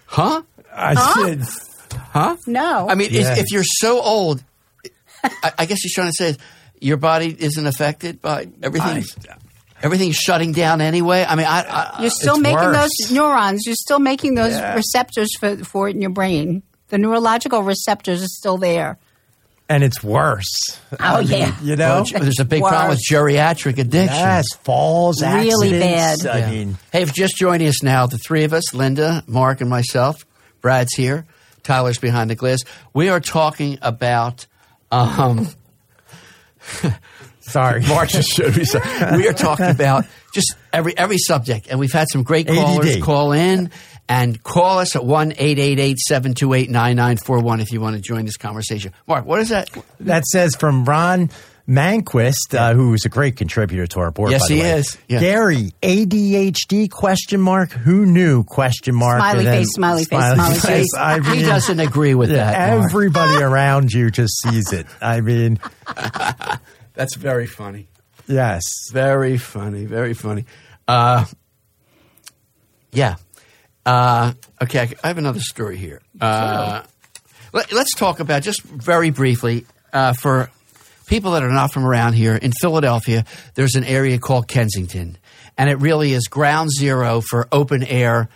[0.05, 0.41] Huh?
[0.73, 1.43] I said,
[2.11, 2.37] Huh?
[2.47, 2.87] No.
[2.89, 3.33] I mean, Yeah.
[3.33, 4.43] if, if you're so old,
[5.23, 6.37] I, I guess he's trying to say is
[6.79, 9.03] your body isn't affected by everything.
[9.81, 11.25] everything's shutting down anyway.
[11.27, 11.61] I mean, I,
[11.97, 12.77] I You're still making worse.
[12.99, 13.63] those neurons.
[13.65, 14.75] You're still making those Yeah.
[14.75, 16.63] receptors for, for it in your brain.
[16.89, 18.97] The neurological receptors are still there.
[19.69, 20.47] And it's worse.
[20.99, 21.55] Oh yeah.
[21.61, 24.15] You know, well, there's a big problem with geriatric addiction.
[24.15, 26.23] yes, falls, Really accidents.
[26.23, 26.35] bad.
[26.35, 26.49] I Yeah.
[26.51, 29.69] mean, hey, if you're just joining us now, the three of us, Linda, Mark, and
[29.69, 30.25] myself,
[30.61, 31.25] Brad's here,
[31.63, 32.59] Tyler's behind the glass.
[32.93, 34.45] We are talking about.
[34.91, 35.47] Um,
[37.47, 38.63] sorry, Mark just showed me.
[38.65, 38.79] So
[39.15, 43.03] we are talking about just every every subject, and we've had some great callers ADD.
[43.03, 43.71] call in
[44.09, 47.59] and call us at one eight eight eight seven two eight nine nine four one
[47.59, 48.93] if you want to join this conversation.
[49.07, 49.69] Mark, what is that?
[49.99, 51.29] That says from Ron
[51.67, 54.31] Manquist, uh, who is a great contributor to our board.
[54.31, 54.71] Yes, by the he way.
[54.71, 54.97] is.
[55.09, 55.19] Yeah.
[55.19, 56.89] Gary, ADHD?
[56.89, 57.71] Question mark.
[57.71, 58.45] Who knew?
[58.45, 59.19] Question mark.
[59.19, 60.93] Smiley And then face, smiley face, smiley face.
[60.97, 62.85] I he doesn't agree with yeah, that.
[62.85, 64.87] Everybody around you just sees it.
[65.01, 65.59] I mean,
[66.97, 67.87] That's very funny.
[68.27, 68.63] yes.
[68.91, 69.85] Very funny.
[69.85, 70.45] Very funny.
[70.87, 71.25] Uh,
[72.91, 73.15] yeah.
[73.85, 76.01] Uh, okay, I- I have another story here.
[76.19, 76.81] Uh,
[77.53, 80.49] let, us talk about just very briefly uh, for
[81.05, 83.23] people that are not from around here in Philadelphia.
[83.55, 85.17] There's an area called Kensington,
[85.57, 88.27] and it really is ground zero for open air,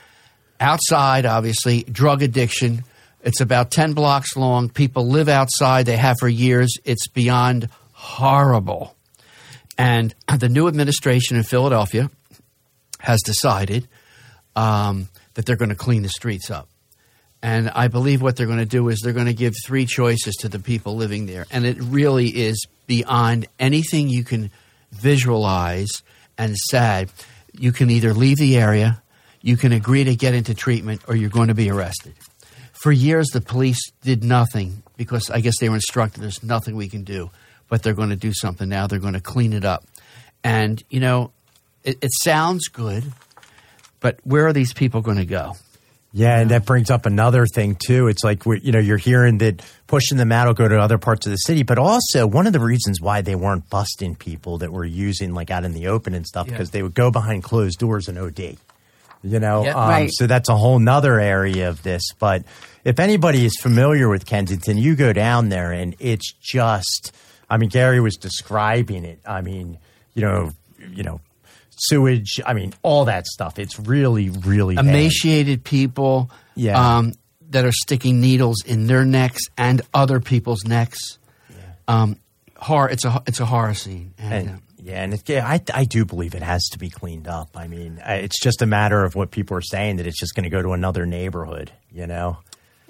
[0.59, 1.25] outside.
[1.25, 2.83] Obviously, drug addiction.
[3.23, 4.69] It's about ten blocks long.
[4.69, 5.85] People live outside.
[5.85, 6.69] They have for years.
[6.85, 7.67] It's beyond
[8.01, 8.95] horrible.
[9.77, 12.09] And the new administration in Philadelphia
[12.99, 13.87] has decided
[14.55, 16.67] um, that they're going to clean the streets up.
[17.43, 20.35] And I believe what they're going to do is they're going to give three choices
[20.37, 21.45] to the people living there.
[21.51, 24.49] And it really is beyond anything you can
[24.91, 26.01] visualize
[26.39, 27.11] and sad.
[27.53, 29.01] You can either leave the area,
[29.41, 32.13] you can agree to get into treatment, or you're going to be arrested.
[32.73, 36.89] For years, the police did nothing because I guess they were instructed there's nothing we
[36.89, 37.29] can do.
[37.71, 38.87] But they're going to do something now.
[38.87, 39.85] They're going to clean it up.
[40.43, 41.31] And, you know,
[41.85, 43.01] it, it sounds good,
[44.01, 45.53] but where are these people going to go?
[46.11, 48.07] Yeah, and that brings up another thing too.
[48.09, 50.97] It's like we're, you know you're hearing that pushing them out will go to other
[50.97, 54.57] parts of the city, but also one of the reasons why they weren't busting people
[54.57, 56.51] that were using like out in the open and stuff Yeah.
[56.53, 58.57] because they would go behind closed doors and OD.
[59.23, 59.75] You know, Yep.
[59.77, 60.09] um, Right.
[60.11, 62.03] so that's a whole nother area of this.
[62.19, 62.43] But
[62.83, 67.13] if anybody is familiar with Kensington, you go down there and it's just.
[67.51, 69.19] I mean, Gary was describing it.
[69.25, 69.77] I mean,
[70.15, 70.51] you know,
[70.93, 71.19] you know,
[71.75, 72.39] sewage.
[72.45, 73.59] I mean, all that stuff.
[73.59, 74.85] It's really, really bad.
[74.85, 76.97] emaciated people Yeah.
[76.97, 77.13] um,
[77.49, 81.17] that are sticking needles in their necks and other people's necks.
[81.87, 82.15] Um,
[82.55, 82.89] horror.
[82.89, 84.13] It's a it's a horror scene.
[84.17, 86.89] And, uh, And, yeah, and it, yeah, I, I do believe it has to be
[86.89, 87.49] cleaned up.
[87.55, 90.45] I mean, it's just a matter of what people are saying that it's just going
[90.45, 92.37] to go to another neighborhood, you know?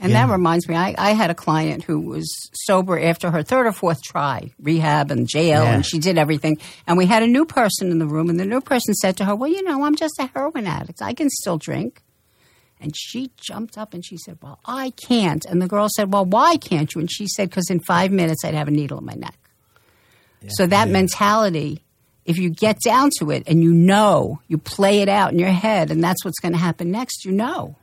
[0.03, 3.67] And that reminds me, I, I had a client who was sober after her third
[3.67, 5.73] or fourth try, rehab and jail, Yeah.
[5.75, 6.57] and she did everything.
[6.87, 9.25] And we had a new person in the room, and the new person said to
[9.25, 11.01] her, Well, you know, I'm just a heroin addict.
[11.03, 12.01] I can still drink.
[12.79, 15.45] And she jumped up and she said, Well, I can't.
[15.45, 16.99] And the girl said, Well, why can't you?
[17.01, 19.37] And she said, Because in five minutes I'd have a needle in my neck.
[20.47, 21.83] so that mentality
[22.25, 25.49] if you get down to it and you know, you play it out in your
[25.49, 27.75] head, and that's what's going to happen next, you know.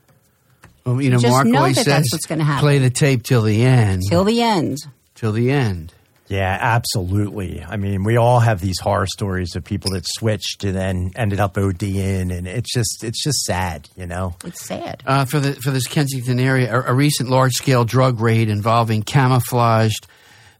[0.84, 2.60] Well, you know, Just Mark know always that says, that's what's gonna happen.
[2.60, 4.02] play the tape till the end.
[4.08, 4.78] Till the end.
[5.14, 5.92] till the end.
[6.28, 7.64] Yeah, absolutely.
[7.66, 11.40] I mean, we all have these horror stories of people that switched and then ended
[11.40, 14.36] up ODing, and it's just it's just sad, you know.
[14.44, 15.02] It's sad.
[15.06, 19.02] Uh, for the for this Kensington area, a, a recent large scale drug raid involving
[19.04, 20.06] camouflaged,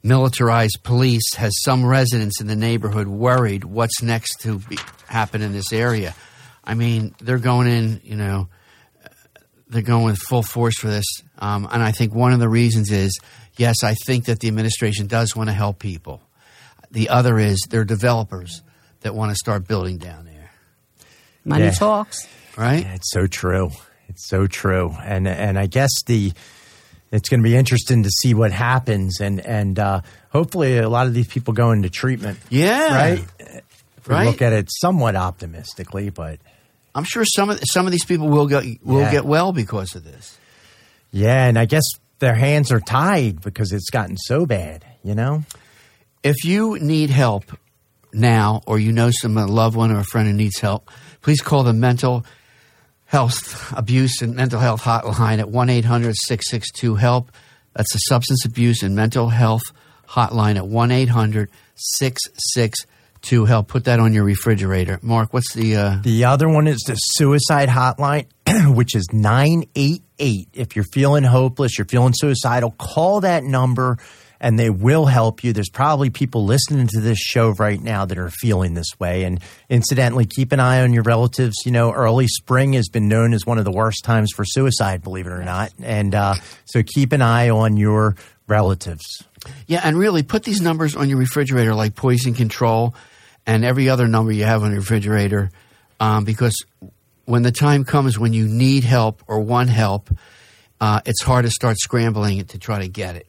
[0.02, 5.52] militarized police has some residents in the neighborhood worried what's next to be, happen in
[5.52, 6.14] this area.
[6.64, 8.48] I mean, they're going in, you know,
[9.70, 11.04] they're going with full force for this,
[11.38, 13.18] um, and I think one of the reasons is
[13.56, 16.20] yes, I think that the administration does want to help people.
[16.90, 18.62] The other is they're developers
[19.00, 20.50] that want to start building down there,
[21.44, 21.70] Money Yeah.
[21.72, 22.26] talks.
[22.56, 22.82] right?
[22.84, 23.70] Yeah, it's so true.
[24.08, 24.96] It's so true.
[25.04, 26.32] And and I guess the
[27.10, 30.00] it's going to be interesting to see what happens, and and uh,
[30.30, 32.38] hopefully a lot of these people go into treatment.
[32.48, 32.94] Yeah.
[32.94, 33.24] right.
[33.98, 34.26] If we Right.
[34.26, 36.38] look at it somewhat optimistically, but
[36.98, 39.12] I'm sure some of some of these people will get will yeah.
[39.12, 40.36] get well because of this.
[41.12, 41.84] Yeah, and I guess
[42.18, 45.44] their hands are tied because it's gotten so bad, you know?
[46.22, 47.44] If you need help
[48.12, 50.90] now or you know some loved one or a friend who needs help,
[51.22, 52.26] please call the mental
[53.04, 57.30] health abuse and mental health hotline at 1-800-662-HELP.
[57.74, 59.62] That's the substance abuse and mental health
[60.08, 62.86] hotline at 1-800-662-HELP
[63.22, 64.98] to help put that on your refrigerator.
[65.02, 65.98] Mark, what's the uh...
[66.02, 68.26] The other one is the suicide hotline,
[68.74, 70.48] which is 988.
[70.52, 73.98] If you're feeling hopeless, you're feeling suicidal, call that number
[74.40, 75.52] and they will help you.
[75.52, 79.24] There's probably people listening to this show right now that are feeling this way.
[79.24, 81.56] And incidentally, keep an eye on your relatives.
[81.64, 85.02] You know, early spring has been known as one of the worst times for suicide,
[85.02, 85.72] believe it or not.
[85.82, 88.16] And uh, so keep an eye on your
[88.46, 89.24] relatives.
[89.66, 92.94] Yeah, and really put these numbers on your refrigerator like poison control
[93.48, 95.50] and every other number you have on your refrigerator
[95.98, 96.54] um, because
[97.24, 100.10] when the time comes when you need help or want help,
[100.80, 103.26] uh, it's hard to start scrambling it to try to get it.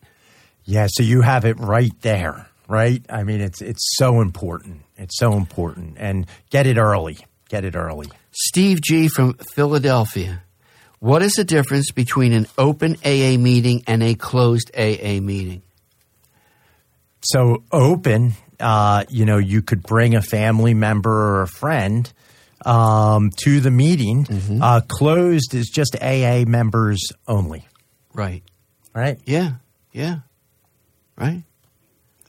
[0.66, 3.04] Yeah, so you have it right there, right?
[3.10, 4.84] I mean, it's it's so important.
[4.98, 7.18] It's so important, and get it early.
[7.48, 8.10] Get it early.
[8.32, 10.44] Steve G from Philadelphia.
[11.00, 15.64] What is the difference between an open AA meeting and a closed AA meeting?
[17.22, 22.12] So open, uh, you know, you could bring a family member or a friend
[22.66, 24.28] um, to the meeting.
[24.62, 27.66] Uh, closed is just AA members only,
[28.14, 28.44] Right.
[28.94, 29.18] right?
[29.26, 29.54] Yeah.
[29.94, 30.20] Yeah.
[31.18, 31.44] Right.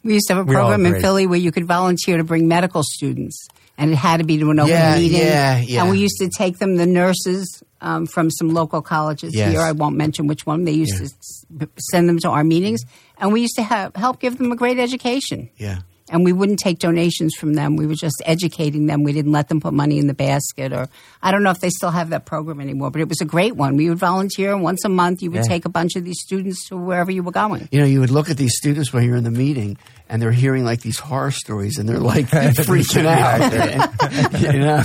[0.03, 1.01] We used to have a program in.
[1.01, 4.51] Philly where you could volunteer to bring medical students, and it had to be to
[4.51, 5.19] an open Yeah, meeting.
[5.21, 5.83] yeah, yeah.
[5.83, 9.51] And we used to take them, the nurses um, from some local colleges Yes.
[9.53, 9.61] here.
[9.61, 10.65] I won't mention which one.
[10.65, 12.81] They used to send them to our meetings,
[13.19, 15.51] and we used to have, help give them a great education.
[15.59, 15.81] Yeah.
[16.13, 17.77] And we wouldn't take donations from them.
[17.77, 19.05] We were just educating them.
[19.05, 20.89] We didn't let them put money in the basket, or
[21.23, 22.91] I don't know if they still have that program anymore.
[22.91, 23.77] But it was a great one.
[23.77, 25.23] We would volunteer and once a month.
[25.23, 25.49] You would Yeah.
[25.49, 27.69] take a bunch of these students to wherever you were going.
[27.71, 30.33] You know, you would look at these students when you're in the meeting and they're
[30.33, 34.41] hearing like these horror stories and they're like freaking out.
[34.41, 34.83] you know?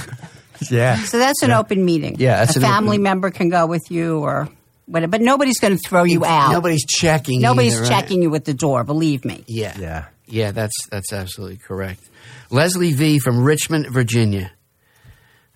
[0.69, 0.97] Yeah.
[0.99, 2.17] So that's an open meeting.
[2.19, 4.47] Yeah, that's a an family open- member can go with you, or
[4.85, 5.09] whatever.
[5.11, 6.51] But nobody's going to throw you out.
[6.51, 7.41] Nobody's checking.
[7.41, 7.89] Nobody's either, right?
[7.89, 8.83] checking you at the door.
[8.83, 9.43] Believe me.
[9.47, 9.75] Yeah.
[9.79, 10.05] Yeah.
[10.27, 12.01] Yeah, that's that's absolutely correct.
[12.49, 14.51] Leslie V from Richmond, Virginia.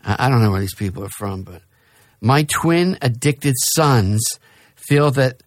[0.03, 1.61] I I don't know where these people are from, but
[2.21, 4.23] my twin addicted sons
[4.75, 5.41] feel that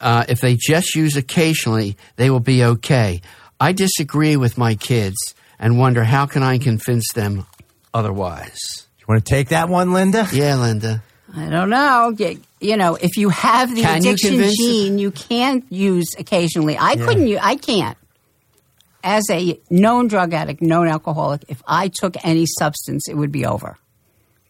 [0.00, 3.20] uh, if they just use occasionally, they will be okay.
[3.60, 5.16] I disagree with my kids
[5.58, 7.46] and wonder how can I convince them
[7.92, 8.86] otherwise.
[9.00, 10.28] You want to take that one, Linda?
[10.32, 11.02] Yeah, Linda.
[11.34, 12.14] I don't know.
[12.16, 14.50] You, you know, if you have the Can you addiction them?
[14.56, 16.78] gene, you can't use occasionally.
[16.78, 17.36] I couldn't.
[17.38, 17.98] I can't.
[19.04, 23.46] As a known drug addict, known alcoholic, if I took any substance, it would be
[23.46, 23.78] over.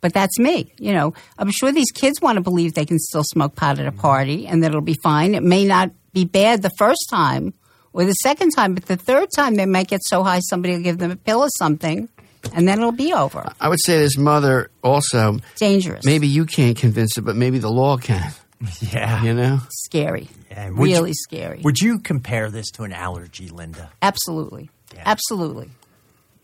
[0.00, 0.72] But that's me.
[0.78, 3.86] You know, I'm sure these kids want to believe they can still smoke pot at
[3.86, 4.00] a mm-hmm.
[4.00, 5.34] party and that it'll be fine.
[5.34, 7.52] It may not be bad the first time
[7.92, 10.82] or the second time, but the third time they might get so high somebody will
[10.82, 12.08] give them a pill or something,
[12.54, 13.52] and then it'll be over.
[13.60, 16.04] I would say this mother also Dangerous.
[16.04, 18.32] maybe you can't convince it, but maybe the law can.
[18.80, 19.22] Yeah.
[19.22, 19.60] You know?
[19.70, 20.28] scary.
[20.50, 21.60] And would you- really scary.
[21.62, 23.90] Would you compare this to an allergy, Linda?
[24.02, 24.70] Absolutely.
[25.04, 25.70] Absolutely.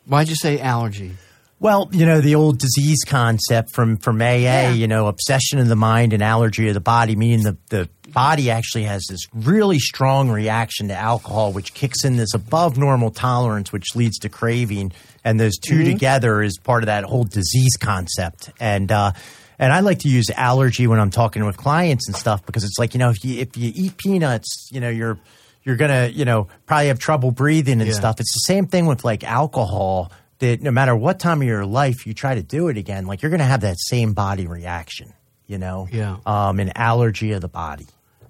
[0.07, 1.13] Why'd you say allergy?
[1.61, 5.77] Well, you know, the old disease concept from, from AA, you know, obsession of the
[5.77, 10.29] mind and allergy of the body, meaning the, the body actually has this really strong
[10.31, 14.93] reaction to alcohol, which kicks in this above normal tolerance, which leads to craving.
[15.25, 15.93] And those 2 Mm-hmm.
[15.93, 18.51] together is part of that whole disease concept.
[18.61, 19.13] And, uh,
[19.59, 22.79] and I like to use allergy when I'm talking with clients and stuff because it's
[22.79, 25.19] like, you know, if you, if you eat peanuts, you know, you're,
[25.63, 27.95] you're going to, you know, probably have trouble breathing and Yeah.
[27.97, 28.21] stuff.
[28.21, 32.07] It's the same thing with like alcohol that no matter what time of your life
[32.07, 35.13] you try to do it again, like you're going to have that same body reaction,
[35.47, 35.89] you know?
[35.93, 36.17] Yeah.
[36.27, 37.87] Um, an allergy of the body.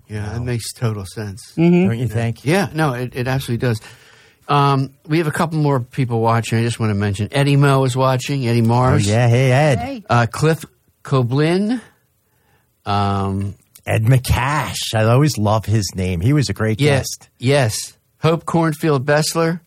[0.06, 1.54] Yeah, that makes total sense.
[1.56, 2.44] Don't you think?
[2.44, 3.80] Yeah, no, it, it absolutely does.
[4.46, 6.58] Um, we have a couple more people watching.
[6.58, 8.46] I just want to mention Eddie Mo is watching.
[8.46, 9.06] Eddie Oh, Mars.
[9.08, 9.26] yeah.
[9.26, 9.78] Hey, Ed.
[9.78, 10.04] Hey.
[10.08, 10.66] Uh, Cliff
[11.04, 11.80] Coblin.
[12.86, 13.54] Um,
[13.86, 14.94] Ed McCash.
[14.94, 16.20] I always love his name.
[16.20, 17.28] He was a great yes, guest.
[17.38, 17.96] yes.
[18.20, 19.60] Hope Cornfield Bessler.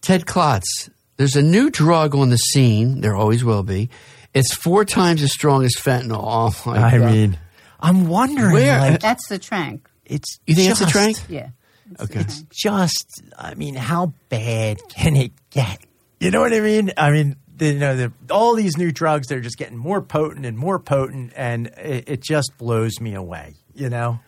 [0.00, 0.90] Ted Klotz.
[1.16, 3.00] There's a new drug on the scene.
[3.00, 3.90] There always will be.
[4.34, 6.22] It's four times as strong as fentanyl.
[6.22, 7.12] Oh my I God.
[7.12, 7.38] mean,
[7.80, 9.88] I'm wondering, Where- like, That's the trank.
[10.06, 11.16] it's you think that's a just- trank?
[11.28, 11.48] Yeah.
[11.90, 12.18] It's Okay.
[12.20, 12.48] the trank.
[12.52, 15.80] just I mean, how bad can it get?
[16.20, 16.92] You know what I mean?
[16.96, 20.44] I mean, the, you know, the, all these new drugs they're just getting more potent
[20.44, 23.54] and more potent, and it, it just blows me away.
[23.74, 24.20] You know,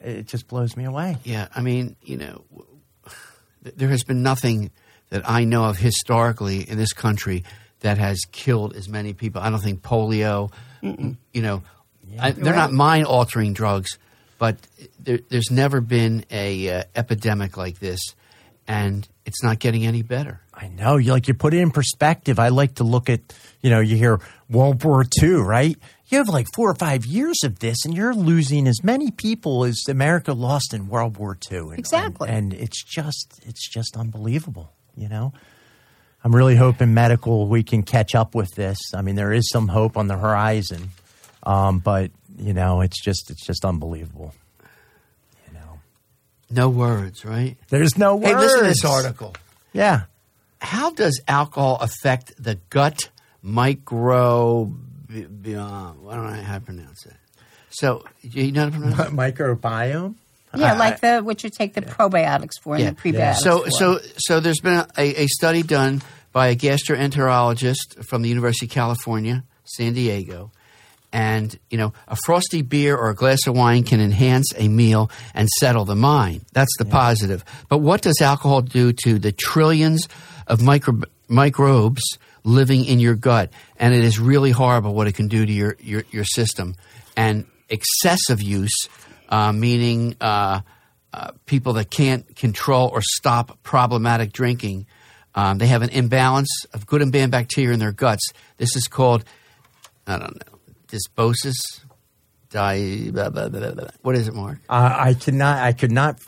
[0.00, 1.18] it just blows me away.
[1.24, 2.44] Yeah, I mean, you know,
[3.62, 4.70] there has been nothing
[5.10, 7.44] that I know of historically in this country
[7.80, 9.40] that has killed as many people.
[9.40, 10.52] I don't think polio,
[10.82, 11.62] you know,
[12.18, 13.98] I, they're not mind altering drugs,
[14.38, 14.56] but
[14.98, 18.00] there, there's never been a uh, epidemic like this,
[18.66, 20.40] and it's not getting any better.
[20.58, 20.96] I know.
[20.96, 22.38] You like you put it in perspective.
[22.38, 23.20] I like to look at
[23.60, 25.76] you know you hear World War II, right?
[26.08, 29.64] You have like four or five years of this, and you're losing as many people
[29.64, 31.58] as America lost in World War II.
[31.58, 32.28] And, Exactly.
[32.28, 34.72] and, and it's just it's just unbelievable.
[34.96, 35.34] You know,
[36.24, 38.78] I'm really hoping medical we can catch up with this.
[38.94, 40.90] I mean, there is some hope on the horizon,
[41.42, 44.32] um, but you know, it's just it's just unbelievable.
[45.48, 45.80] You know,
[46.50, 47.58] No words, right?
[47.68, 48.28] there's no words.
[48.28, 49.34] Hey, listen to this article.
[49.74, 50.04] Yeah.
[50.66, 53.08] How does alcohol affect the gut
[53.40, 54.64] micro?
[54.64, 57.14] b- b- uh, I don't know how to pronounce it.
[57.70, 59.12] So, you know how to pronounce it?
[59.12, 60.16] Microbiome.
[60.56, 63.36] Yeah, like the what you take the probiotics for and the prebiotics.
[63.36, 63.70] So, for.
[63.70, 66.02] so, so there's been a, a study done
[66.32, 70.50] by a gastroenterologist from the University of California, San Diego,
[71.12, 75.10] and you know, a frosty beer or a glass of wine can enhance a meal
[75.34, 76.44] and settle the mind.
[76.52, 77.44] That's the positive.
[77.68, 80.08] But what does alcohol do to the trillions
[80.46, 82.02] of micro- microbes
[82.44, 83.50] living in your gut?
[83.78, 86.76] And it is really horrible what it can do to your your, your system.
[87.16, 88.88] And excessive use,
[89.28, 90.16] uh, meaning.
[90.20, 90.60] Uh,
[91.16, 94.86] uh, people that can't control or stop problematic drinking.
[95.34, 98.32] Um, they have an imbalance of good and bad bacteria in their guts.
[98.58, 99.24] This is called,
[100.06, 101.54] I don't know, dysbiosis.
[102.50, 103.88] Di, blah, blah, blah.
[104.02, 104.58] What is it, Mark?
[104.68, 105.58] Uh, I cannot.
[105.58, 106.18] I could not.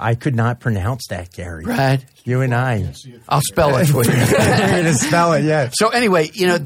[0.00, 1.64] I could not pronounce that, Gary.
[1.64, 2.04] Right.
[2.24, 2.92] You and I.
[3.28, 4.10] I'll spell it for you.
[4.12, 5.70] You're gonna spell it, yeah.
[5.72, 6.58] So anyway, you know,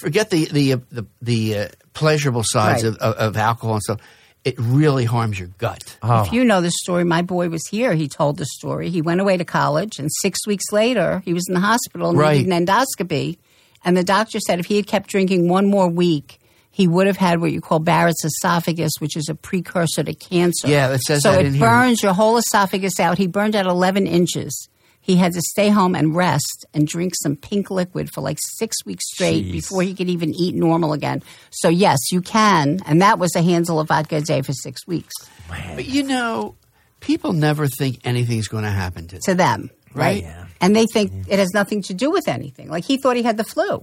[0.00, 2.92] forget the the uh, the, the uh, pleasurable sides Right.
[2.92, 4.00] of, of, of alcohol and stuff.
[4.44, 5.82] It really harms your gut.
[6.04, 7.94] If you know the story, my boy was here.
[7.94, 8.90] He told the story.
[8.90, 12.18] He went away to college, and six weeks later, he was in the hospital and
[12.18, 12.36] Right.
[12.46, 13.38] needed an endoscopy.
[13.84, 16.38] And the doctor said if he had kept drinking one more week,
[16.76, 20.68] he would have had what you call Barrett's esophagus, which is a precursor to cancer.
[20.68, 21.66] Yeah, it says so that it in here.
[21.66, 23.16] burns your whole esophagus out.
[23.16, 24.68] He burned out 11 inches.
[25.00, 28.84] He had to stay home and rest and drink some pink liquid for like six
[28.84, 29.52] weeks straight Jeez.
[29.52, 31.22] before he could even eat normal again.
[31.50, 34.86] So yes, you can, and that was a handle of vodka a day for six
[34.86, 35.14] weeks.
[35.48, 36.56] But you know,
[37.00, 39.22] people never think anything's going to happen to them.
[39.22, 40.24] to them, right?
[40.24, 40.46] Yeah.
[40.60, 42.68] And they think it has nothing to do with anything.
[42.68, 43.82] Like he thought he had the flu.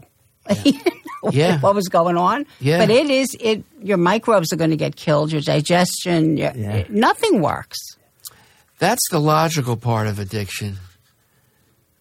[0.62, 0.80] He
[1.32, 1.60] Yeah.
[1.62, 2.46] what was going on.
[2.60, 2.80] Yeah.
[2.80, 3.64] But it is it.
[3.82, 5.32] Your microbes are going to get killed.
[5.32, 6.36] Your digestion.
[6.38, 6.72] Your, Yeah.
[6.74, 7.78] it- nothing works.
[8.80, 10.78] That's the logical part of addiction.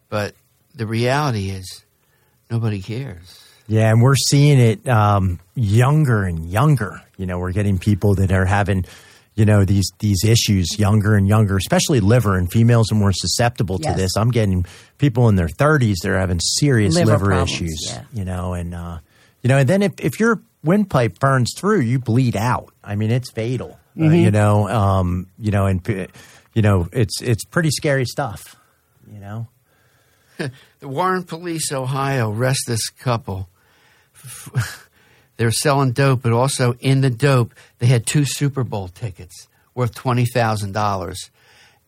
[0.08, 0.34] But
[0.74, 1.84] the reality is,
[2.50, 3.38] nobody cares.
[3.68, 7.00] Yeah, and we're seeing it um, younger and younger.
[7.16, 8.84] You know, we're getting people that are having,
[9.34, 13.78] you know, these these issues younger and younger, especially liver and females are more susceptible
[13.78, 14.10] to this.
[14.16, 14.64] I'm getting
[14.98, 17.84] people in their 30s that are having serious Liver liver, problems, issues.
[17.88, 18.02] yeah.
[18.12, 18.98] You know, and uh,
[19.42, 22.72] you know, and then if if your windpipe burns through, you bleed out.
[22.84, 23.70] I mean, it's fatal.
[23.72, 24.14] uh, Mm-hmm.
[24.14, 25.86] you know, um, you know, and
[26.54, 28.56] you know, it's it's pretty scary stuff.
[29.12, 29.48] You know.
[30.80, 33.48] The Warren Police, Ohio, arrest this couple.
[35.36, 39.94] They're selling dope, but also in the dope, they had two Super Bowl tickets worth
[39.94, 41.30] twenty thousand dollars.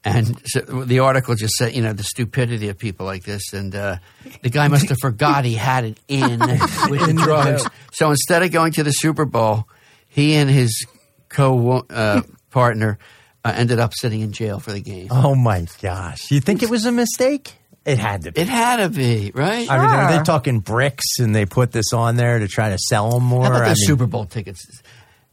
[0.07, 3.55] And so the article just said, you know, the stupidity of people like this.
[3.55, 3.97] And uh,
[4.43, 6.41] the guy must have forgot he had it in
[6.91, 7.67] with the drugs.
[7.93, 9.67] So instead of going to the Super Bowl,
[10.09, 10.87] he and his
[11.31, 12.21] co uh,
[12.51, 12.99] partner
[13.45, 15.09] uh, ended up sitting in jail for the game.
[15.11, 16.31] Oh my gosh!
[16.31, 17.55] You think it was a mistake?
[17.85, 18.41] It had to be.
[18.41, 19.69] It had to be right.
[19.71, 22.79] I mean, are they talking bricks and they put this on there to try to
[22.79, 23.43] sell them more?
[23.45, 24.65] How about I those mean, Super Bowl tickets?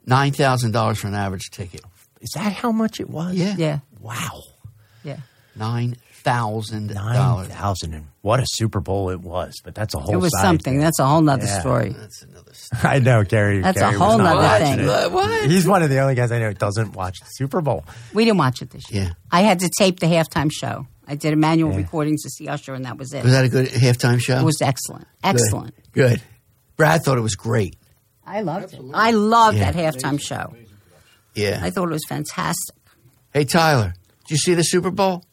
[0.06, 1.82] Nine thousand dollars for an average ticket.
[2.20, 3.36] Is that how much it was?
[3.36, 3.56] Yeah.
[3.58, 4.42] Yeah, Wow.
[5.04, 5.18] yeah.
[5.56, 7.48] Nine thousand dollars.
[7.48, 9.60] thousand, and what a Super Bowl it was!
[9.64, 10.14] But that's a whole.
[10.14, 10.74] It was side something.
[10.74, 10.80] thing.
[10.82, 11.60] That's a whole nother Yeah.
[11.62, 11.90] story.
[11.98, 12.52] That's another.
[12.54, 12.82] Story.
[12.84, 13.62] I know, Gary.
[13.62, 14.80] That's a Gary was whole not nother thing.
[14.82, 14.88] it.
[14.88, 15.50] What- what?
[15.50, 17.86] He's one of the only guys I know who doesn't watch the Super Bowl.
[18.14, 19.04] We didn't watch it this year.
[19.06, 19.14] Yeah.
[19.32, 20.86] I had to tape the halftime show.
[21.12, 21.78] I did a manual Yeah.
[21.78, 23.22] recording to see Usher, and that was it.
[23.24, 24.38] Was that a good halftime show?
[24.40, 25.08] It was excellent.
[25.22, 25.76] Excellent.
[25.92, 26.22] Good.
[26.78, 27.76] Brad thought it was great.
[28.26, 28.80] I loved it.
[28.94, 29.72] I loved Yeah.
[29.72, 30.54] that halftime show.
[31.36, 31.60] Yeah.
[31.62, 32.76] I thought it was fantastic.
[33.34, 33.94] Hey Tyler,
[34.28, 35.26] did you see the Super Bowl?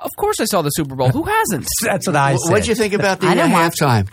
[0.00, 1.10] Of course, I saw the Super Bowl.
[1.10, 1.66] Who hasn't?
[1.82, 4.08] That's what I Wh- What'd you think about the halftime?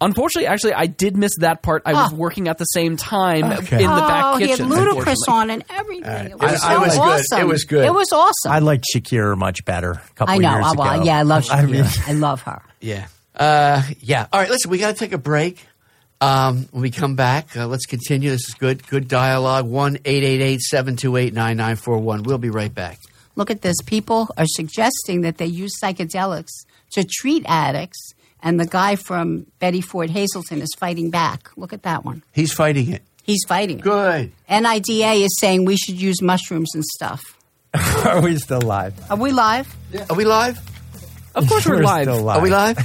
[0.00, 1.82] Unfortunately, actually, I did miss that part.
[1.84, 2.16] I was Oh.
[2.16, 3.82] working at the same time Okay.
[3.82, 4.68] in the back oh, kitchen.
[4.68, 6.26] he had Ludacris on and everything.
[6.26, 7.00] It was, It was- so it was good.
[7.00, 7.40] awesome.
[7.40, 7.84] It was good.
[7.84, 8.52] It was awesome.
[8.52, 9.92] I liked Shakira much better.
[9.92, 10.52] A couple I know.
[10.52, 11.04] years well, ago.
[11.04, 11.70] yeah, I love I Shakira.
[11.70, 12.62] mean, I love her.
[12.80, 13.06] Yeah.
[13.34, 14.26] Uh, yeah.
[14.32, 14.48] All right.
[14.48, 15.66] Listen, we got to take a break.
[16.20, 18.30] Um, when we come back, uh, let's continue.
[18.30, 18.86] This is good.
[18.86, 19.66] Good dialogue.
[19.66, 22.22] One eight eight eight seven two eight nine nine four one.
[22.24, 22.98] We'll be right back.
[23.36, 23.76] Look at this.
[23.86, 26.50] People are suggesting that they use psychedelics
[26.92, 31.50] to treat addicts, and the guy from Betty Ford Hazelden is fighting back.
[31.56, 32.22] Look at that one.
[32.32, 33.02] He's fighting it.
[33.24, 33.78] He's fighting.
[33.78, 33.82] it.
[33.82, 34.32] Good.
[34.48, 37.22] NIDA is saying we should use mushrooms and stuff.
[38.06, 38.94] are we still live?
[39.10, 39.74] Are we live?
[40.08, 40.58] Are we live?
[41.34, 42.04] Of course, we're, We're live.
[42.04, 42.38] still live.
[42.38, 42.78] Are we live?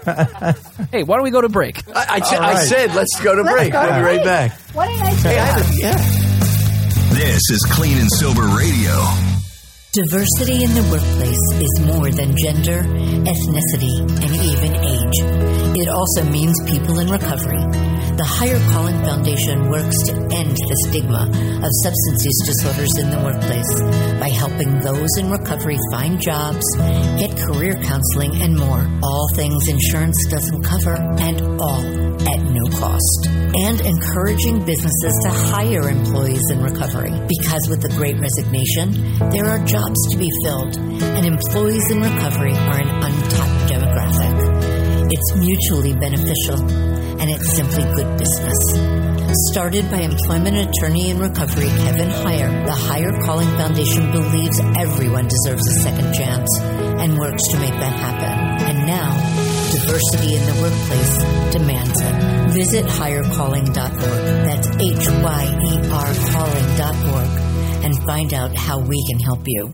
[0.90, 1.86] Hey, why don't we go to break?
[1.94, 2.66] I, I, t- All I right.
[2.66, 3.72] said let's go to Let's break.
[3.72, 4.58] go to We'll be right back.
[4.72, 5.28] What did I say?
[5.34, 7.14] Hey, I yeah.
[7.14, 8.96] This is Clean and Sober Radio.
[9.92, 12.86] Diversity in the workplace is more than gender,
[13.26, 15.16] ethnicity, and even age.
[15.82, 17.58] It also means people in recovery.
[18.14, 23.18] The Hyer Calling Foundation works to end the stigma of substance use disorders in the
[23.18, 23.66] workplace
[24.20, 26.62] by helping those in recovery find jobs,
[27.18, 28.86] get career counseling, and more.
[29.02, 33.28] All things insurance doesn't cover, and all at no cost.
[33.28, 39.58] And encouraging businesses to hire employees in recovery because with the great resignation, there are
[39.64, 45.10] jobs to be filled, and employees in recovery are an untapped demographic.
[45.12, 46.62] It's mutually beneficial,
[47.20, 49.10] and it's simply good business.
[49.50, 55.66] Started by employment attorney in recovery Kevin Hyer, the Hyer Calling Foundation believes everyone deserves
[55.68, 58.66] a second chance and works to make that happen.
[58.70, 62.50] And now, diversity in the workplace demands it.
[62.52, 64.24] Visit hyercalling.org.
[64.44, 69.72] That's H Y E R calling.org and find out how we can help you.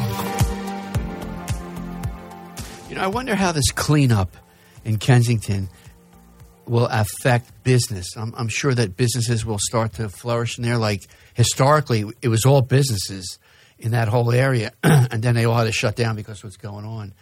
[2.89, 4.37] You know, I wonder how this cleanup
[4.83, 5.69] in Kensington
[6.67, 8.15] will affect business.
[8.15, 10.77] I'm, I'm sure that businesses will start to flourish in there.
[10.77, 11.01] Like
[11.33, 13.39] historically, it was all businesses
[13.79, 16.57] in that whole area, and then they all had to shut down because of what's
[16.57, 17.13] going on.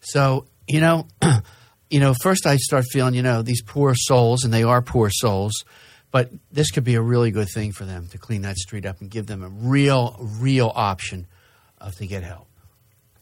[0.00, 1.08] So, you know,
[1.90, 5.10] you know, first I start feeling, you know, these poor souls, and they are poor
[5.10, 5.64] souls,
[6.10, 9.00] but this could be a really good thing for them to clean that street up
[9.00, 11.26] and give them a real, real option
[11.78, 12.47] of to get help.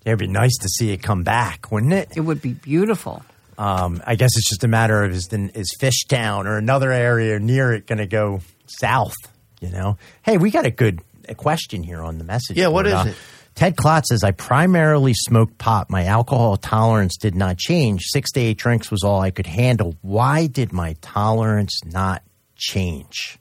[0.06, 2.12] It'd be nice to see it come back, wouldn't it?
[2.16, 3.22] It would be beautiful.
[3.58, 7.38] Um, I guess it's just a matter of is, the, is Fishtown or another area
[7.38, 9.14] near it going to go south?
[9.60, 12.56] You know, hey, we got a good a question here on the message.
[12.56, 12.86] Yeah, what board.
[12.86, 13.16] is Uh, it?
[13.56, 15.88] Ted Klotz says, I primarily smoked pot.
[15.90, 18.02] My alcohol tolerance did not change.
[18.04, 19.96] Six to eight drinks was all I could handle.
[20.02, 22.22] Why did my tolerance not
[22.54, 23.38] change?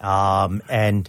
[0.00, 1.08] Um, and,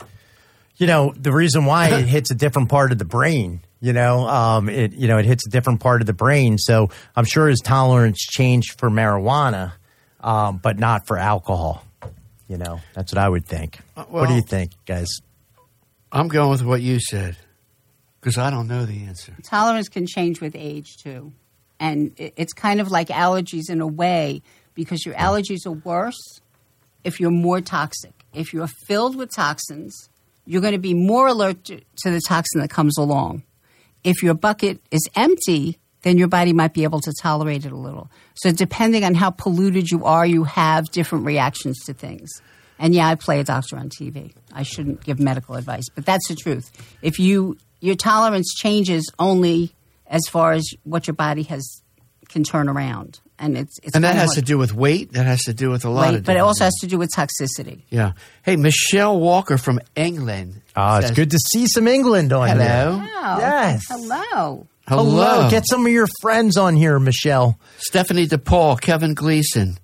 [0.78, 4.28] you know, the reason why it hits a different part of the brain, you know,
[4.28, 6.58] um, it, you know, it hits a different part of the brain.
[6.58, 9.74] So I'm sure his tolerance changed for marijuana,
[10.22, 11.84] um, but not for alcohol.
[12.48, 13.80] You know, that's what I would think.
[14.10, 15.20] what do you think, guys?
[16.12, 17.36] I'm going with what you said
[18.22, 19.36] because I don't know the answer.
[19.44, 21.34] Tolerance can change with age too,
[21.80, 24.42] and it's kind of like allergies in a way
[24.74, 26.40] because your allergies are worse
[27.04, 28.14] if you're more toxic.
[28.34, 30.10] If you're filled with toxins,
[30.46, 33.44] you're going to be more alert to to the toxin that comes along.
[34.08, 37.76] If your bucket is empty, then your body might be able to tolerate it a
[37.76, 38.10] little.
[38.36, 42.30] So depending on how polluted you are, you have different reactions to things.
[42.80, 44.34] And yeah, I play a doctor on TV.
[44.54, 46.72] I shouldn't give medical advice, but that's the truth.
[47.02, 49.76] If you your tolerance changes only
[50.08, 51.82] as far as what your body has
[52.30, 55.14] can turn around, and it's, it's and that has to do with weight.
[55.14, 56.24] That has to do with a lot weight, of.
[56.24, 57.84] but it different also has to do with toxicity.
[57.90, 58.14] Yeah.
[58.44, 60.62] Hey, Michelle Walker from England.
[60.76, 63.00] Ah, it's good to see some England on Hello.
[63.00, 63.10] here.
[63.14, 63.84] Yes.
[63.90, 64.68] Hello.
[64.88, 65.04] Hello.
[65.04, 65.50] Hello.
[65.50, 67.60] Get some of your friends on here, Michelle.
[67.78, 69.78] Stephanie DePaul, Kevin Gleason.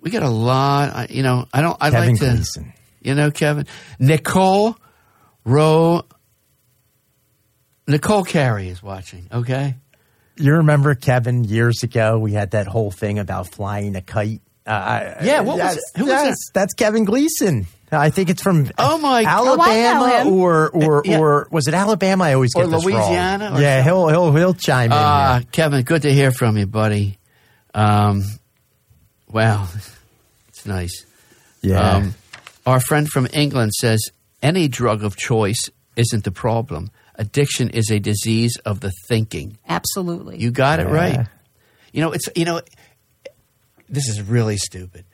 [0.00, 1.10] We got a lot.
[1.10, 1.76] You know, I don't.
[1.80, 2.18] I'd like to.
[2.18, 2.72] Gleason.
[3.00, 3.66] You know, Kevin
[3.98, 4.76] Nicole
[5.44, 6.04] Rowe.
[7.88, 9.28] Nicole Carey is watching.
[9.32, 9.76] Okay.
[10.38, 12.18] You remember Kevin years ago?
[12.18, 14.40] We had that whole thing about flying a kite.
[14.66, 15.82] Uh, Yeah, what was it?
[15.96, 16.36] Who was that?
[16.54, 17.66] That's Kevin Gleason.
[17.92, 19.22] I think it's from Oh my!
[19.24, 20.26] Alabama him.
[20.32, 21.18] or or Yeah.
[21.20, 22.24] or was it Alabama?
[22.24, 22.94] I always Or get this wrong.
[22.94, 24.98] Louisiana or yeah, he'll he'll he'll chime in.
[24.98, 25.48] Uh, here.
[25.52, 27.16] Kevin, good to hear from you, buddy.
[27.74, 28.24] Um,
[29.30, 29.68] wow,
[30.48, 31.06] it's nice.
[31.62, 31.78] Yeah.
[31.92, 32.14] Um,
[32.66, 34.00] our friend from England says
[34.42, 36.90] any drug of choice isn't the problem.
[37.18, 39.56] Addiction is a disease of the thinking.
[39.68, 40.38] Absolutely.
[40.38, 41.26] You got it right.
[41.92, 42.60] You know, it's you know,
[43.88, 45.04] this is really stupid.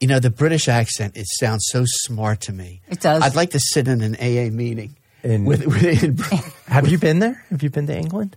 [0.00, 2.80] You know, the British accent it sounds so smart to me.
[2.88, 3.22] It does.
[3.22, 6.16] I'd like to sit in an AA meeting In- with, with in,
[6.68, 7.42] Have you been there?
[7.50, 8.36] Have you been to England?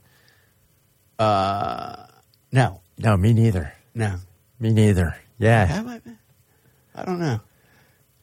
[1.20, 2.06] uh,
[2.52, 3.74] no, No, me neither.
[3.94, 4.16] no.
[4.60, 5.16] Me neither.
[5.38, 5.66] Yeah.
[5.66, 6.18] Have I been?
[6.96, 7.40] I don't know.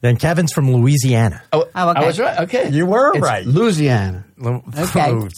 [0.07, 1.43] Then Kevin's from Louisiana.
[1.53, 1.99] Oh, Oh, okay.
[1.99, 2.39] I was right.
[2.43, 3.45] Okay, You were It's right.
[3.45, 4.25] Louisiana.
[4.41, 5.29] Okay.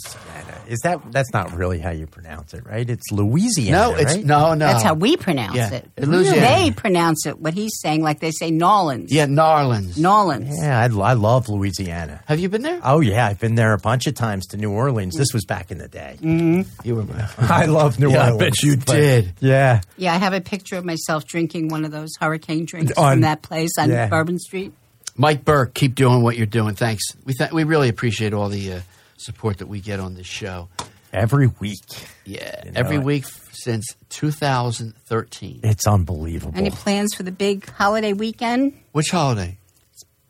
[0.68, 0.72] Louisiana.
[0.72, 2.88] Is that that's not really how you pronounce it, right?
[2.88, 3.76] It's Louisiana.
[3.90, 4.24] No, it's right?
[4.24, 4.66] no, no.
[4.66, 5.72] That's how we pronounce Yeah.
[5.74, 5.88] it.
[5.98, 6.40] Louisiana.
[6.40, 9.12] They pronounce it what he's saying, like they say Nolans.
[9.12, 9.96] Yeah, Narlands.
[9.98, 10.58] Nolans.
[10.60, 12.22] Yeah, I, I love Louisiana.
[12.26, 12.80] Have you been there?
[12.82, 15.16] Oh yeah, I've been there a bunch of times to New Orleans.
[15.16, 16.16] This was back in the day.
[16.22, 17.06] You were.
[17.38, 19.32] I love New Yeah, I bet you but- did.
[19.40, 19.80] Yeah.
[19.96, 23.20] Yeah, I have a picture of myself drinking one of those hurricane drinks On- from
[23.22, 24.08] that place on yeah.
[24.08, 24.72] Bourbon Street.
[25.20, 26.76] Mike Burke, keep doing what you're doing.
[26.76, 27.02] Thanks.
[27.24, 28.80] We th- we really appreciate all the uh,
[29.20, 30.68] support that we get on this show.
[31.12, 31.78] Every week.
[32.26, 35.60] Yeah, You know every week f- since 2013.
[35.62, 36.52] It's unbelievable.
[36.58, 38.74] Any plans for the big holiday weekend?
[38.92, 39.56] Which holiday?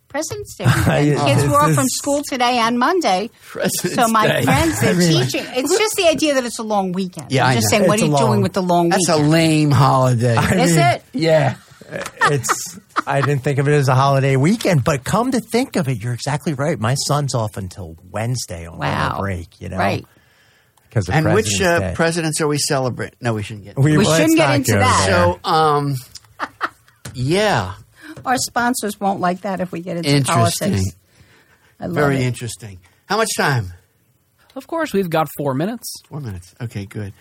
[0.08, 1.18] President's Day weekend.
[1.20, 3.28] Kids this were off from school today and Monday.
[3.44, 4.42] President's so my Day.
[4.44, 5.44] friends, they're I mean, teaching.
[5.48, 7.30] It's just the idea that it's a long weekend.
[7.30, 7.78] Yeah, I'm I just know.
[7.78, 10.36] saying, what It's are you long- doing with the long That's a lame holiday.
[10.38, 11.02] Is mean- it?
[11.12, 11.56] yeah.
[11.90, 15.88] It's I didn't think of it as a holiday weekend, but come to think of
[15.88, 16.78] it, you're exactly right.
[16.78, 19.04] My son's off until Wednesday on Wow.
[19.08, 19.60] winter break.
[19.60, 20.06] You know, Right.
[20.88, 23.16] Because of And which President's uh, presidents are we celebrating?
[23.20, 23.78] No, we shouldn't get.
[23.78, 25.06] We let's shouldn't get into that.
[25.06, 25.16] there.
[25.16, 25.96] So, um,
[27.14, 27.74] yeah,
[28.24, 30.70] Our sponsors won't like that if we get into interesting.
[30.72, 30.96] politics.
[31.80, 32.22] I love Very it.
[32.22, 32.78] interesting.
[33.06, 33.72] How much time?
[34.56, 35.92] Of course, we've got four minutes.
[36.08, 36.54] Four minutes.
[36.60, 37.12] Okay, good.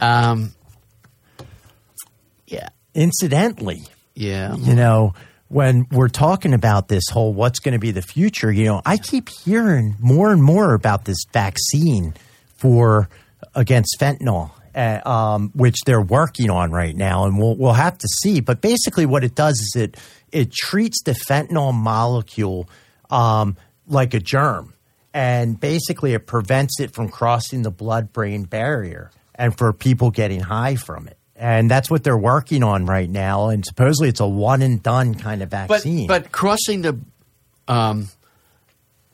[0.00, 0.54] Um,
[2.46, 3.82] yeah, incidentally,
[4.14, 4.54] yeah.
[4.56, 5.14] you know,
[5.48, 8.96] when we're talking about this whole what's going to be the future, you know, I
[8.96, 12.14] keep hearing more and more about this vaccine
[12.56, 13.08] for
[13.54, 18.08] against fentanyl, uh, um, which they're working on right now, and we'll we'll have to
[18.22, 18.40] see.
[18.40, 19.96] But basically, what it does is it
[20.30, 22.68] it treats the fentanyl molecule
[23.10, 23.56] um,
[23.86, 24.72] like a germ,
[25.12, 30.40] and basically it prevents it from crossing the blood brain barrier, and for people getting
[30.40, 31.18] high from it.
[31.42, 33.48] And that's what they're working on right now.
[33.48, 36.06] And supposedly it's a one and done kind of But vaccine.
[36.06, 37.00] but crossing the
[37.66, 38.08] um,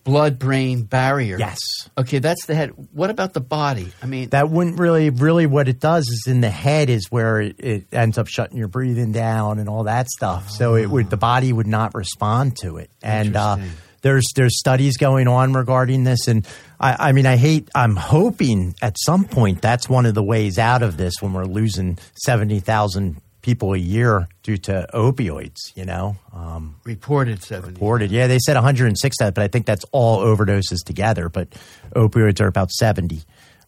[0.05, 1.39] blood brain barrier.
[1.39, 1.59] Yes.
[1.97, 2.72] Okay, that's the head.
[2.93, 3.93] What about the body?
[4.03, 7.41] I mean, that wouldn't really, really what it does is in the head is where
[7.41, 10.51] it, it ends up shutting your breathing down and all that stuff.
[10.51, 12.91] So it would, the body would not respond to it.
[13.03, 13.57] And, uh.
[14.03, 16.28] There's, there's studies going on regarding this.
[16.28, 16.46] And
[16.80, 20.59] I, I mean, I hate, I'm hoping at some point that's one of the ways
[20.59, 26.16] out of this when we're losing 70,000 people a year due to opioids, you know?
[26.32, 27.72] Um, reported seventy.
[27.74, 28.11] reported.
[28.11, 31.28] Yeah, they said 106 that, but I think that's all overdoses together.
[31.28, 31.49] But
[31.94, 33.22] opioids are about 70.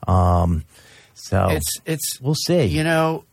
[0.06, 0.64] Um,
[1.14, 2.20] so It's it's.
[2.20, 2.64] we'll see.
[2.64, 3.24] You know,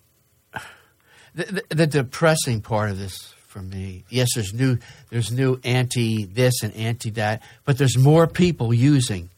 [1.34, 4.04] the, the, the depressing part of this for me.
[4.10, 4.78] Yes, there's new
[5.10, 9.30] there's new anti this and anti that, but there's more people using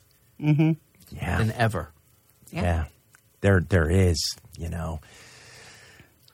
[1.09, 1.89] yeah, than ever.
[2.51, 2.85] yeah,
[3.41, 4.35] there there is.
[4.57, 4.99] You know,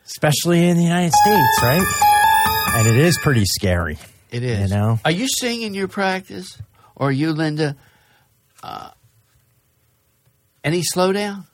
[0.06, 2.74] especially in the United States, right?
[2.76, 4.00] And it is pretty scary.
[4.32, 4.70] It is.
[4.70, 5.00] You know?
[5.06, 6.58] Are you seeing in your practice,
[6.96, 7.76] or you, Linda,
[8.64, 8.90] uh,
[10.64, 11.46] any slowdown?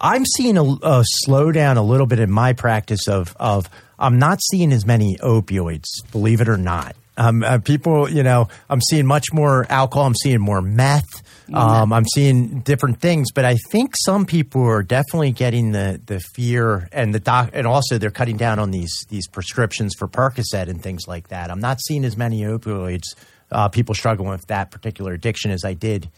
[0.00, 3.68] I'm seeing a, a slowdown a little bit in my practice of of
[3.98, 6.96] I'm not seeing as many opioids, believe it or not.
[7.18, 10.06] Um, uh, people, you know, I'm seeing much more alcohol.
[10.06, 11.22] I'm seeing more meth.
[11.52, 16.18] Um, I'm seeing different things, but I think some people are definitely getting the, the
[16.34, 20.68] fear and the doc, and also they're cutting down on these these prescriptions for Percocet
[20.68, 21.50] and things like that.
[21.50, 23.04] I'm not seeing as many opioids
[23.52, 26.10] uh, people struggling with that particular addiction as I did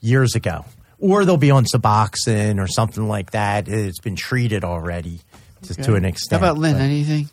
[0.00, 0.64] years ago,
[0.98, 3.68] or they'll be on Suboxone or something like that.
[3.68, 5.20] It's been treated already
[5.62, 6.40] to, to an extent.
[6.42, 6.74] How about Lynn?
[6.74, 7.30] but- Anything?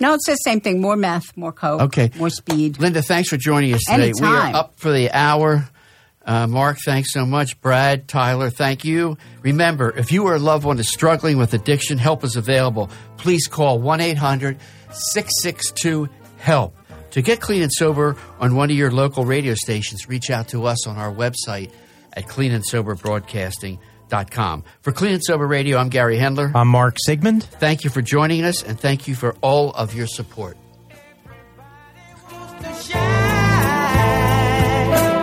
[0.00, 0.80] No, it's the same thing.
[0.80, 2.10] More meth, more coke, Okay.
[2.16, 2.80] more speed.
[2.80, 4.12] Linda, thanks for joining us today.
[4.20, 5.68] We are up for the hour.
[6.26, 7.60] Uh, Mark, thanks so much.
[7.60, 9.16] Brad, Tyler, thank you.
[9.42, 12.90] Remember, if you or a loved one is struggling with addiction, help is available.
[13.18, 14.58] Please call 1 800
[14.90, 16.74] 662 HELP.
[17.12, 20.64] To get clean and sober on one of your local radio stations, reach out to
[20.66, 21.70] us on our website
[22.14, 24.64] at cleanandsoberbroadcasting.com.
[24.80, 26.52] For Clean and Sober Radio, I'm Gary Hendler.
[26.54, 27.44] I'm Mark Sigmund.
[27.44, 30.58] Thank you for joining us, and thank you for all of your support.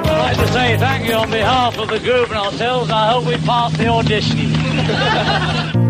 [0.03, 2.89] I'd like to say thank you on behalf of the group and ourselves.
[2.91, 5.71] I hope we pass the audition.